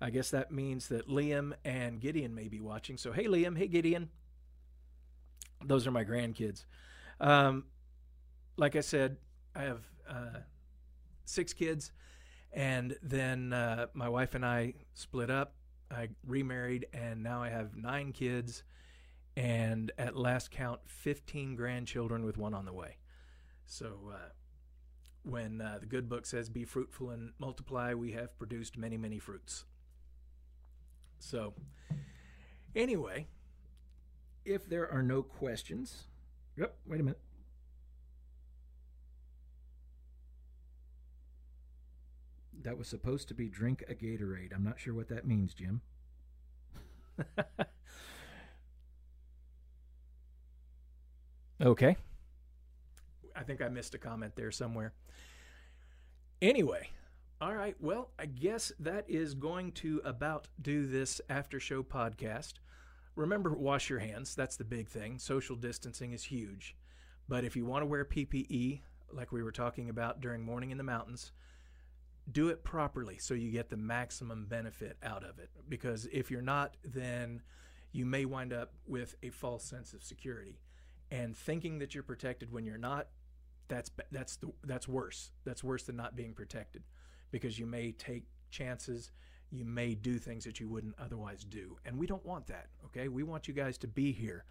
I 0.00 0.10
guess 0.10 0.30
that 0.30 0.50
means 0.52 0.88
that 0.88 1.08
Liam 1.08 1.52
and 1.64 2.00
Gideon 2.00 2.34
may 2.34 2.48
be 2.48 2.60
watching. 2.60 2.96
So, 2.96 3.12
hey, 3.12 3.24
Liam. 3.24 3.56
Hey, 3.56 3.66
Gideon. 3.66 4.10
Those 5.64 5.86
are 5.86 5.90
my 5.90 6.04
grandkids. 6.04 6.64
Um, 7.20 7.64
like 8.56 8.76
I 8.76 8.80
said, 8.80 9.16
I 9.54 9.62
have 9.62 9.80
uh, 10.08 10.40
six 11.24 11.52
kids, 11.52 11.92
and 12.52 12.96
then 13.02 13.52
uh, 13.52 13.86
my 13.94 14.08
wife 14.08 14.34
and 14.34 14.44
I 14.44 14.74
split 14.94 15.30
up. 15.30 15.54
I 15.90 16.08
remarried, 16.26 16.86
and 16.92 17.22
now 17.22 17.42
I 17.42 17.48
have 17.48 17.76
nine 17.76 18.12
kids, 18.12 18.62
and 19.36 19.90
at 19.98 20.16
last 20.16 20.50
count, 20.50 20.80
15 20.86 21.56
grandchildren 21.56 22.24
with 22.24 22.36
one 22.36 22.54
on 22.54 22.64
the 22.64 22.72
way. 22.72 22.96
So, 23.66 24.12
uh, 24.12 24.28
when 25.22 25.60
uh, 25.60 25.78
the 25.80 25.86
good 25.86 26.08
book 26.08 26.26
says, 26.26 26.48
Be 26.48 26.64
fruitful 26.64 27.10
and 27.10 27.32
multiply, 27.38 27.94
we 27.94 28.12
have 28.12 28.38
produced 28.38 28.76
many, 28.76 28.96
many 28.96 29.18
fruits. 29.18 29.64
So, 31.18 31.54
anyway, 32.76 33.26
if 34.44 34.68
there 34.68 34.90
are 34.90 35.02
no 35.02 35.22
questions, 35.22 36.04
yep, 36.56 36.76
wait 36.86 37.00
a 37.00 37.04
minute. 37.04 37.20
That 42.62 42.78
was 42.78 42.88
supposed 42.88 43.28
to 43.28 43.34
be 43.34 43.48
drink 43.48 43.84
a 43.88 43.94
Gatorade. 43.94 44.54
I'm 44.54 44.64
not 44.64 44.78
sure 44.78 44.94
what 44.94 45.08
that 45.08 45.26
means, 45.26 45.54
Jim. 45.54 45.80
okay. 51.62 51.96
I 53.36 53.42
think 53.42 53.62
I 53.62 53.68
missed 53.68 53.94
a 53.94 53.98
comment 53.98 54.36
there 54.36 54.50
somewhere. 54.50 54.92
Anyway, 56.40 56.88
all 57.40 57.54
right. 57.54 57.76
Well, 57.80 58.10
I 58.18 58.26
guess 58.26 58.72
that 58.80 59.04
is 59.08 59.34
going 59.34 59.72
to 59.72 60.00
about 60.04 60.48
do 60.60 60.86
this 60.86 61.20
after 61.28 61.58
show 61.58 61.82
podcast. 61.82 62.54
Remember, 63.16 63.52
wash 63.52 63.90
your 63.90 63.98
hands. 63.98 64.34
That's 64.34 64.56
the 64.56 64.64
big 64.64 64.88
thing. 64.88 65.18
Social 65.18 65.56
distancing 65.56 66.12
is 66.12 66.24
huge. 66.24 66.76
But 67.28 67.44
if 67.44 67.56
you 67.56 67.64
want 67.64 67.82
to 67.82 67.86
wear 67.86 68.04
PPE, 68.04 68.80
like 69.12 69.32
we 69.32 69.42
were 69.42 69.52
talking 69.52 69.88
about 69.88 70.20
during 70.20 70.42
Morning 70.42 70.70
in 70.70 70.78
the 70.78 70.84
Mountains, 70.84 71.32
do 72.30 72.48
it 72.48 72.64
properly 72.64 73.18
so 73.18 73.34
you 73.34 73.50
get 73.50 73.68
the 73.68 73.76
maximum 73.76 74.46
benefit 74.46 74.96
out 75.02 75.24
of 75.24 75.38
it. 75.38 75.50
Because 75.68 76.06
if 76.12 76.30
you're 76.30 76.42
not, 76.42 76.76
then 76.84 77.42
you 77.92 78.06
may 78.06 78.24
wind 78.24 78.52
up 78.52 78.72
with 78.86 79.14
a 79.22 79.30
false 79.30 79.64
sense 79.64 79.92
of 79.92 80.02
security. 80.02 80.60
And 81.10 81.36
thinking 81.36 81.78
that 81.78 81.94
you're 81.94 82.02
protected 82.02 82.50
when 82.50 82.64
you're 82.64 82.78
not 82.78 83.08
that's 83.68 83.90
that's 84.10 84.36
the, 84.36 84.52
that's 84.64 84.88
worse. 84.88 85.30
That's 85.44 85.62
worse 85.62 85.84
than 85.84 85.96
not 85.96 86.16
being 86.16 86.34
protected, 86.34 86.82
because 87.30 87.58
you 87.58 87.66
may 87.66 87.92
take 87.92 88.24
chances, 88.50 89.10
you 89.50 89.64
may 89.64 89.94
do 89.94 90.18
things 90.18 90.44
that 90.44 90.60
you 90.60 90.68
wouldn't 90.68 90.96
otherwise 90.98 91.44
do, 91.44 91.78
and 91.84 91.98
we 91.98 92.06
don't 92.06 92.26
want 92.26 92.46
that. 92.48 92.66
Okay, 92.86 93.08
we 93.08 93.22
want 93.22 93.48
you 93.48 93.54
guys 93.54 93.78
to 93.78 93.86
be 93.86 94.12
here. 94.12 94.44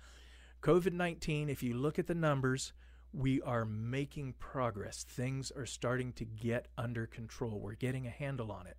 COVID 0.62 0.94
nineteen. 0.94 1.50
If 1.50 1.62
you 1.64 1.76
look 1.76 2.00
at 2.00 2.08
the 2.08 2.16
numbers, 2.16 2.74
we 3.12 3.42
are 3.42 3.66
making 3.66 4.34
progress. 4.40 5.04
Things 5.04 5.52
are 5.52 5.66
starting 5.66 6.14
to 6.14 6.26
get 6.26 6.68
under 6.78 7.06
control. 7.06 7.60
We're 7.60 7.76
getting 7.76 8.08
a 8.08 8.12
handle 8.12 8.52
on 8.52 8.68
it, 8.68 8.78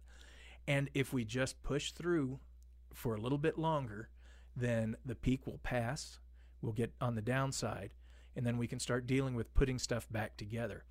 and 0.67 0.91
if 0.95 1.13
we 1.13 1.25
just 1.25 1.63
push 1.63 1.93
through 1.93 2.41
for 2.93 3.15
a 3.15 3.21
little 3.21 3.39
bit 3.39 3.59
longer, 3.59 4.09
then 4.57 4.97
the 5.05 5.15
peak 5.15 5.47
will 5.47 5.61
pass. 5.63 6.19
We'll 6.65 6.73
get 6.73 6.95
on 6.99 7.15
the 7.15 7.23
downside 7.23 7.93
and 8.35 8.47
then 8.47 8.57
we 8.57 8.67
can 8.67 8.81
start 8.81 9.07
dealing 9.07 9.35
with 9.35 9.53
putting 9.55 9.79
stuff 9.79 10.07
back 10.11 10.37
together. 10.39 10.85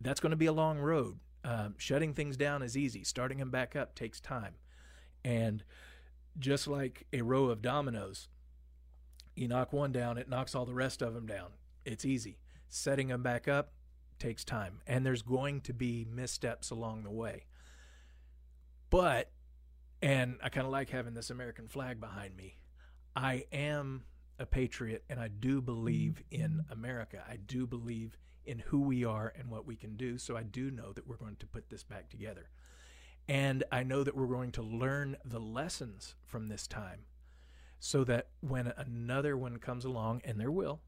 That's 0.00 0.20
going 0.20 0.30
to 0.30 0.36
be 0.36 0.46
a 0.46 0.52
long 0.52 0.78
road. 0.78 1.18
Um, 1.44 1.74
shutting 1.76 2.14
things 2.14 2.36
down 2.36 2.62
is 2.62 2.76
easy. 2.76 3.04
Starting 3.04 3.38
them 3.38 3.50
back 3.50 3.76
up 3.76 3.94
takes 3.94 4.20
time. 4.20 4.54
And 5.22 5.64
just 6.38 6.66
like 6.66 7.06
a 7.12 7.20
row 7.22 7.46
of 7.46 7.60
dominoes, 7.60 8.28
you 9.36 9.48
knock 9.48 9.72
one 9.72 9.92
down, 9.92 10.16
it 10.16 10.28
knocks 10.28 10.54
all 10.54 10.64
the 10.64 10.74
rest 10.74 11.02
of 11.02 11.12
them 11.12 11.26
down. 11.26 11.50
It's 11.84 12.04
easy. 12.04 12.38
Setting 12.68 13.08
them 13.08 13.22
back 13.22 13.46
up 13.46 13.72
takes 14.18 14.44
time. 14.44 14.80
And 14.86 15.04
there's 15.04 15.22
going 15.22 15.60
to 15.62 15.74
be 15.74 16.06
missteps 16.10 16.70
along 16.70 17.04
the 17.04 17.10
way. 17.10 17.44
But, 18.88 19.30
and 20.00 20.38
I 20.42 20.48
kind 20.48 20.66
of 20.66 20.72
like 20.72 20.88
having 20.88 21.14
this 21.14 21.30
American 21.30 21.68
flag 21.68 22.00
behind 22.00 22.34
me, 22.34 22.56
I 23.14 23.44
am 23.52 24.04
a 24.42 24.46
patriot 24.46 25.04
and 25.08 25.18
I 25.20 25.28
do 25.28 25.62
believe 25.62 26.22
in 26.30 26.64
America. 26.70 27.22
I 27.28 27.36
do 27.36 27.66
believe 27.66 28.18
in 28.44 28.58
who 28.58 28.80
we 28.80 29.04
are 29.04 29.32
and 29.38 29.48
what 29.48 29.66
we 29.66 29.76
can 29.76 29.96
do. 29.96 30.18
So 30.18 30.36
I 30.36 30.42
do 30.42 30.70
know 30.70 30.92
that 30.92 31.06
we're 31.06 31.16
going 31.16 31.36
to 31.36 31.46
put 31.46 31.70
this 31.70 31.82
back 31.82 32.10
together. 32.10 32.50
And 33.28 33.62
I 33.70 33.84
know 33.84 34.02
that 34.02 34.16
we're 34.16 34.26
going 34.26 34.50
to 34.52 34.62
learn 34.62 35.16
the 35.24 35.38
lessons 35.38 36.16
from 36.26 36.48
this 36.48 36.66
time 36.66 37.06
so 37.78 38.04
that 38.04 38.28
when 38.40 38.72
another 38.76 39.36
one 39.36 39.58
comes 39.58 39.84
along, 39.84 40.22
and 40.24 40.40
there 40.40 40.50
will, 40.50 40.80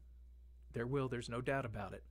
there 0.73 0.87
will, 0.87 1.07
there's 1.07 1.29
no 1.29 1.41
doubt 1.41 1.65
about 1.65 1.93
it, 1.93 2.03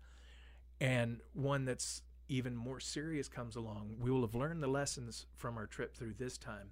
and 0.81 1.21
one 1.33 1.65
that's 1.65 2.03
even 2.29 2.57
more 2.57 2.81
serious 2.81 3.29
comes 3.29 3.57
along, 3.57 3.97
we 3.99 4.11
will 4.11 4.23
have 4.23 4.35
learned 4.35 4.63
the 4.63 4.69
lessons 4.69 5.27
from 5.37 5.57
our 5.57 5.67
trip 5.67 5.95
through 5.95 6.15
this 6.19 6.37
time 6.37 6.71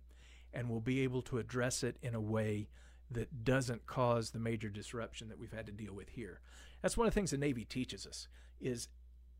and 0.52 0.68
we'll 0.68 0.80
be 0.80 1.00
able 1.00 1.22
to 1.22 1.38
address 1.38 1.82
it 1.82 1.96
in 2.02 2.14
a 2.14 2.20
way 2.20 2.68
that 3.12 3.44
doesn't 3.44 3.86
cause 3.86 4.30
the 4.30 4.38
major 4.38 4.68
disruption 4.68 5.28
that 5.28 5.38
we've 5.38 5.52
had 5.52 5.66
to 5.66 5.72
deal 5.72 5.94
with 5.94 6.10
here. 6.10 6.40
That's 6.80 6.96
one 6.96 7.06
of 7.06 7.12
the 7.12 7.18
things 7.18 7.30
the 7.30 7.38
Navy 7.38 7.64
teaches 7.64 8.06
us 8.06 8.28
is 8.60 8.88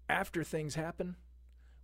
after 0.08 0.44
things 0.44 0.74
happen, 0.74 1.16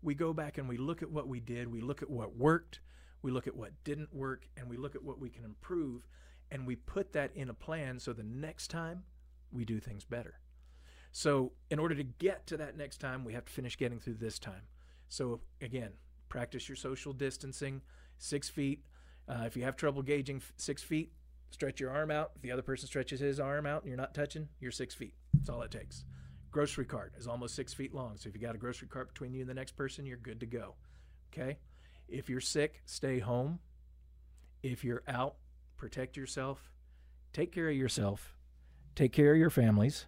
we 0.03 0.15
go 0.15 0.33
back 0.33 0.59
and 0.59 0.69
we 0.69 0.77
look 0.77 1.03
at 1.03 1.11
what 1.11 1.29
we 1.29 1.41
did, 1.41 1.73
we 1.73 1.81
look 1.81 2.03
at 2.03 2.11
what 2.11 2.37
worked, 2.37 2.81
we 3.23 3.31
look 3.31 3.47
at 3.47 3.57
what 3.57 3.73
didn't 3.85 4.15
work, 4.15 4.49
and 4.57 4.69
we 4.69 4.77
look 4.77 4.95
at 4.95 5.03
what 5.03 5.19
we 5.19 5.29
can 5.29 5.45
improve, 5.45 6.07
and 6.51 6.67
we 6.67 6.77
put 6.77 7.13
that 7.13 7.31
in 7.35 7.49
a 7.49 7.55
plan 7.55 7.99
so 7.99 8.13
the 8.13 8.23
next 8.23 8.69
time 8.69 9.03
we 9.51 9.65
do 9.65 9.81
things 9.81 10.05
better. 10.05 10.39
So, 11.11 11.53
in 11.71 11.79
order 11.79 11.95
to 11.95 12.05
get 12.05 12.47
to 12.49 12.57
that 12.59 12.77
next 12.77 12.99
time, 12.99 13.25
we 13.25 13.33
have 13.33 13.47
to 13.47 13.53
finish 13.53 13.77
getting 13.77 13.99
through 13.99 14.15
this 14.15 14.39
time. 14.39 14.63
So, 15.09 15.41
again, 15.61 15.93
practice 16.29 16.69
your 16.69 16.77
social 16.77 17.13
distancing, 17.13 17.81
six 18.19 18.49
feet. 18.49 18.85
Uh, 19.27 19.45
if 19.47 19.57
you 19.57 19.65
have 19.65 19.75
trouble 19.75 20.03
gauging 20.03 20.43
six 20.57 20.83
feet, 20.83 21.13
stretch 21.51 21.81
your 21.81 21.91
arm 21.91 22.11
out. 22.11 22.33
If 22.37 22.43
the 22.43 22.53
other 22.53 22.63
person 22.63 22.87
stretches 22.87 23.21
his 23.21 23.41
arm 23.41 23.67
out 23.67 23.83
and 23.83 23.89
you're 23.89 23.97
not 23.97 24.15
touching, 24.15 24.49
you're 24.61 24.71
six 24.71 24.95
feet. 24.95 25.15
That's 25.35 25.49
all 25.49 25.63
it 25.63 25.71
takes. 25.71 26.05
Grocery 26.51 26.85
cart 26.87 27.13
is 27.19 27.27
almost 27.27 27.55
six 27.55 27.75
feet 27.75 27.95
long. 27.95 28.17
So 28.17 28.29
if 28.29 28.35
you 28.35 28.41
got 28.41 28.55
a 28.55 28.59
grocery 28.59 28.89
cart 28.89 29.13
between 29.13 29.35
you 29.35 29.41
and 29.41 29.51
the 29.51 29.55
next 29.55 29.77
person, 29.77 30.07
you're 30.07 30.17
good 30.17 30.41
to 30.41 30.47
go. 30.47 30.75
Okay? 31.33 31.59
If 32.09 32.29
you're 32.31 32.41
sick, 32.41 32.83
stay 32.87 33.19
home. 33.19 33.59
If 34.63 34.83
you're 34.83 35.03
out, 35.07 35.37
protect 35.77 36.17
yourself. 36.17 36.71
Take 37.33 37.53
care 37.53 37.69
of 37.69 37.77
yourself. 37.77 38.35
Take 38.95 39.13
care 39.13 39.33
of 39.33 39.39
your 39.39 39.51
families. 39.51 40.07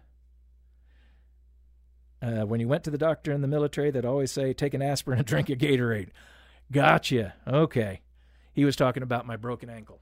Uh, 2.21 2.45
when 2.45 2.59
you 2.59 2.67
went 2.67 2.83
to 2.83 2.91
the 2.91 2.97
doctor 2.97 3.31
in 3.31 3.41
the 3.41 3.47
military, 3.47 3.89
they'd 3.89 4.05
always 4.05 4.31
say, 4.31 4.53
take 4.53 4.73
an 4.73 4.81
aspirin 4.81 5.19
and 5.19 5.27
drink 5.27 5.49
a 5.49 5.55
Gatorade. 5.55 6.09
Gotcha. 6.71 7.33
Okay. 7.47 8.01
He 8.53 8.65
was 8.65 8.75
talking 8.75 9.03
about 9.03 9.25
my 9.25 9.37
broken 9.37 9.69
ankle. 9.69 10.01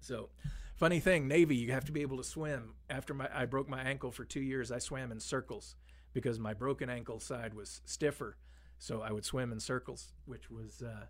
So, 0.00 0.30
funny 0.76 1.00
thing, 1.00 1.28
Navy, 1.28 1.56
you 1.56 1.72
have 1.72 1.84
to 1.86 1.92
be 1.92 2.02
able 2.02 2.16
to 2.18 2.24
swim. 2.24 2.74
After 2.88 3.14
my 3.14 3.28
I 3.34 3.44
broke 3.46 3.68
my 3.68 3.82
ankle 3.82 4.10
for 4.10 4.24
two 4.24 4.40
years, 4.40 4.70
I 4.72 4.78
swam 4.78 5.12
in 5.12 5.20
circles 5.20 5.76
because 6.12 6.38
my 6.38 6.54
broken 6.54 6.88
ankle 6.90 7.20
side 7.20 7.54
was 7.54 7.80
stiffer. 7.84 8.36
So 8.78 9.02
I 9.02 9.12
would 9.12 9.24
swim 9.24 9.52
in 9.52 9.60
circles, 9.60 10.12
which 10.24 10.50
was 10.50 10.82
uh, 10.82 11.06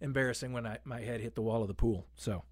embarrassing 0.00 0.52
when 0.52 0.66
I, 0.66 0.78
my 0.84 1.00
head 1.00 1.20
hit 1.20 1.34
the 1.34 1.42
wall 1.42 1.62
of 1.62 1.68
the 1.68 1.74
pool. 1.74 2.06
So, 2.14 2.44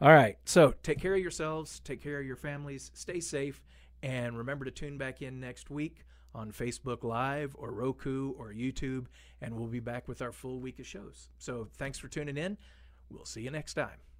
all 0.00 0.12
right. 0.12 0.36
So 0.44 0.74
take 0.82 1.00
care 1.00 1.14
of 1.14 1.20
yourselves, 1.20 1.80
take 1.80 2.02
care 2.02 2.20
of 2.20 2.26
your 2.26 2.36
families, 2.36 2.90
stay 2.94 3.20
safe, 3.20 3.62
and 4.02 4.36
remember 4.38 4.64
to 4.64 4.70
tune 4.70 4.98
back 4.98 5.22
in 5.22 5.40
next 5.40 5.70
week 5.70 6.04
on 6.34 6.50
Facebook 6.50 7.04
Live 7.04 7.54
or 7.58 7.72
Roku 7.72 8.32
or 8.32 8.52
YouTube, 8.52 9.06
and 9.40 9.54
we'll 9.54 9.68
be 9.68 9.80
back 9.80 10.08
with 10.08 10.20
our 10.20 10.32
full 10.32 10.60
week 10.60 10.78
of 10.78 10.86
shows. 10.86 11.28
So 11.38 11.68
thanks 11.76 11.98
for 11.98 12.08
tuning 12.08 12.36
in. 12.36 12.58
We'll 13.10 13.24
see 13.24 13.42
you 13.42 13.50
next 13.50 13.74
time. 13.74 14.13